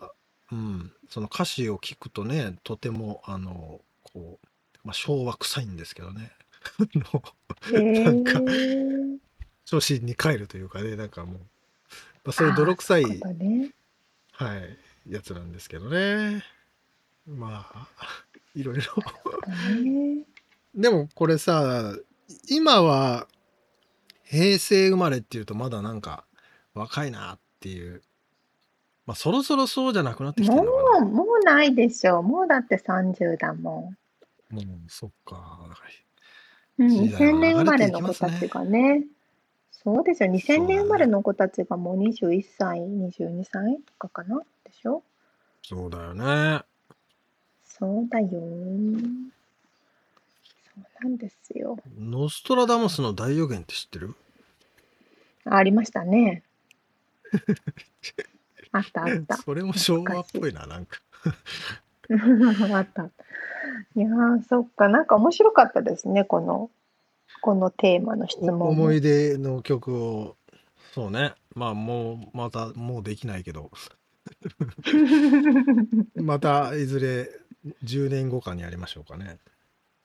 [0.51, 4.47] うん、その歌詞を聞くとねとてもあのこう、
[4.83, 6.31] まあ、昭和臭いんですけどね
[6.79, 9.17] あのへなんかえ。
[9.69, 11.39] 初心に帰るというかねなんかもう、ま
[12.29, 13.03] あ、そういう泥臭い。
[13.03, 14.77] はい、
[15.09, 16.43] やつなんですけどね
[17.25, 17.87] まあ
[18.55, 18.83] いろいろ。
[20.75, 21.95] でもこれさ
[22.49, 23.27] 今は
[24.23, 26.23] 平成生まれっていうとまだなんか
[26.73, 28.01] 若いなっていう
[29.05, 32.23] まあそろそろそうじゃなくなってきてるものかう、もうないでしょう。
[32.23, 33.93] もうだって30だも
[34.51, 35.37] なもうそっかん。
[36.79, 39.03] うん、時代は2000年生まれの子たちがね。
[39.71, 40.31] そうですよ。
[40.31, 44.41] 2000年生まれの子たちがもう21歳、22歳とかかな？
[44.65, 45.03] でしょ？
[45.63, 46.61] そうだよね
[47.65, 48.29] そうだよ。
[48.29, 48.41] そう
[51.03, 51.77] なんですよ。
[51.97, 54.15] ノストラダムスの大予言って知ってる？
[55.45, 56.43] ありましたね。
[58.71, 59.37] あったあった。
[59.37, 60.99] それも昭和っぽいななんか
[62.73, 63.09] あった。
[63.95, 64.89] いやー、そっか。
[64.89, 66.23] なんか面白かったですね。
[66.23, 66.69] この、
[67.41, 68.69] このテーマの質問も。
[68.69, 70.37] 思い出の曲を
[70.97, 73.69] そうねまあもうまたもうできないけど
[76.15, 77.29] またいずれ
[77.83, 79.37] 10年後かにやりましょうかね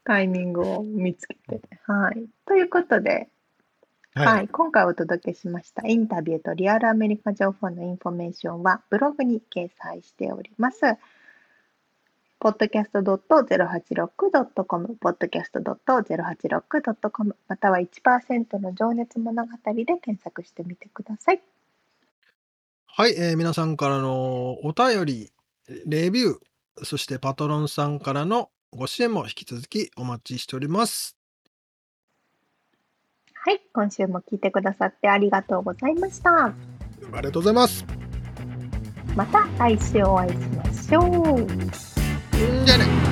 [0.04, 1.62] タイミングを見つけて。
[1.86, 2.26] はい。
[2.44, 3.28] ということで、
[4.14, 10.80] はい、はい、今回お届けしましたインタビューとリアルアメリカ情報のインフォメーションはブログに掲載しております。
[12.42, 21.40] podcast.086.com、podcast.086.com、または1%の情熱物語で検索してみてください。
[22.86, 25.30] はい、えー皆さんからのお便り、
[25.86, 26.38] レビュー、
[26.84, 31.16] そしてパトロンさんからのご支援も引き続きお待ちしております。
[33.34, 36.46] はい、今週も聞いてくださってありがとうございました。
[36.46, 36.54] あ
[37.02, 37.86] りがとうございます。
[39.14, 41.91] また来週お会いしましょう。
[42.44, 43.11] んじゃあね。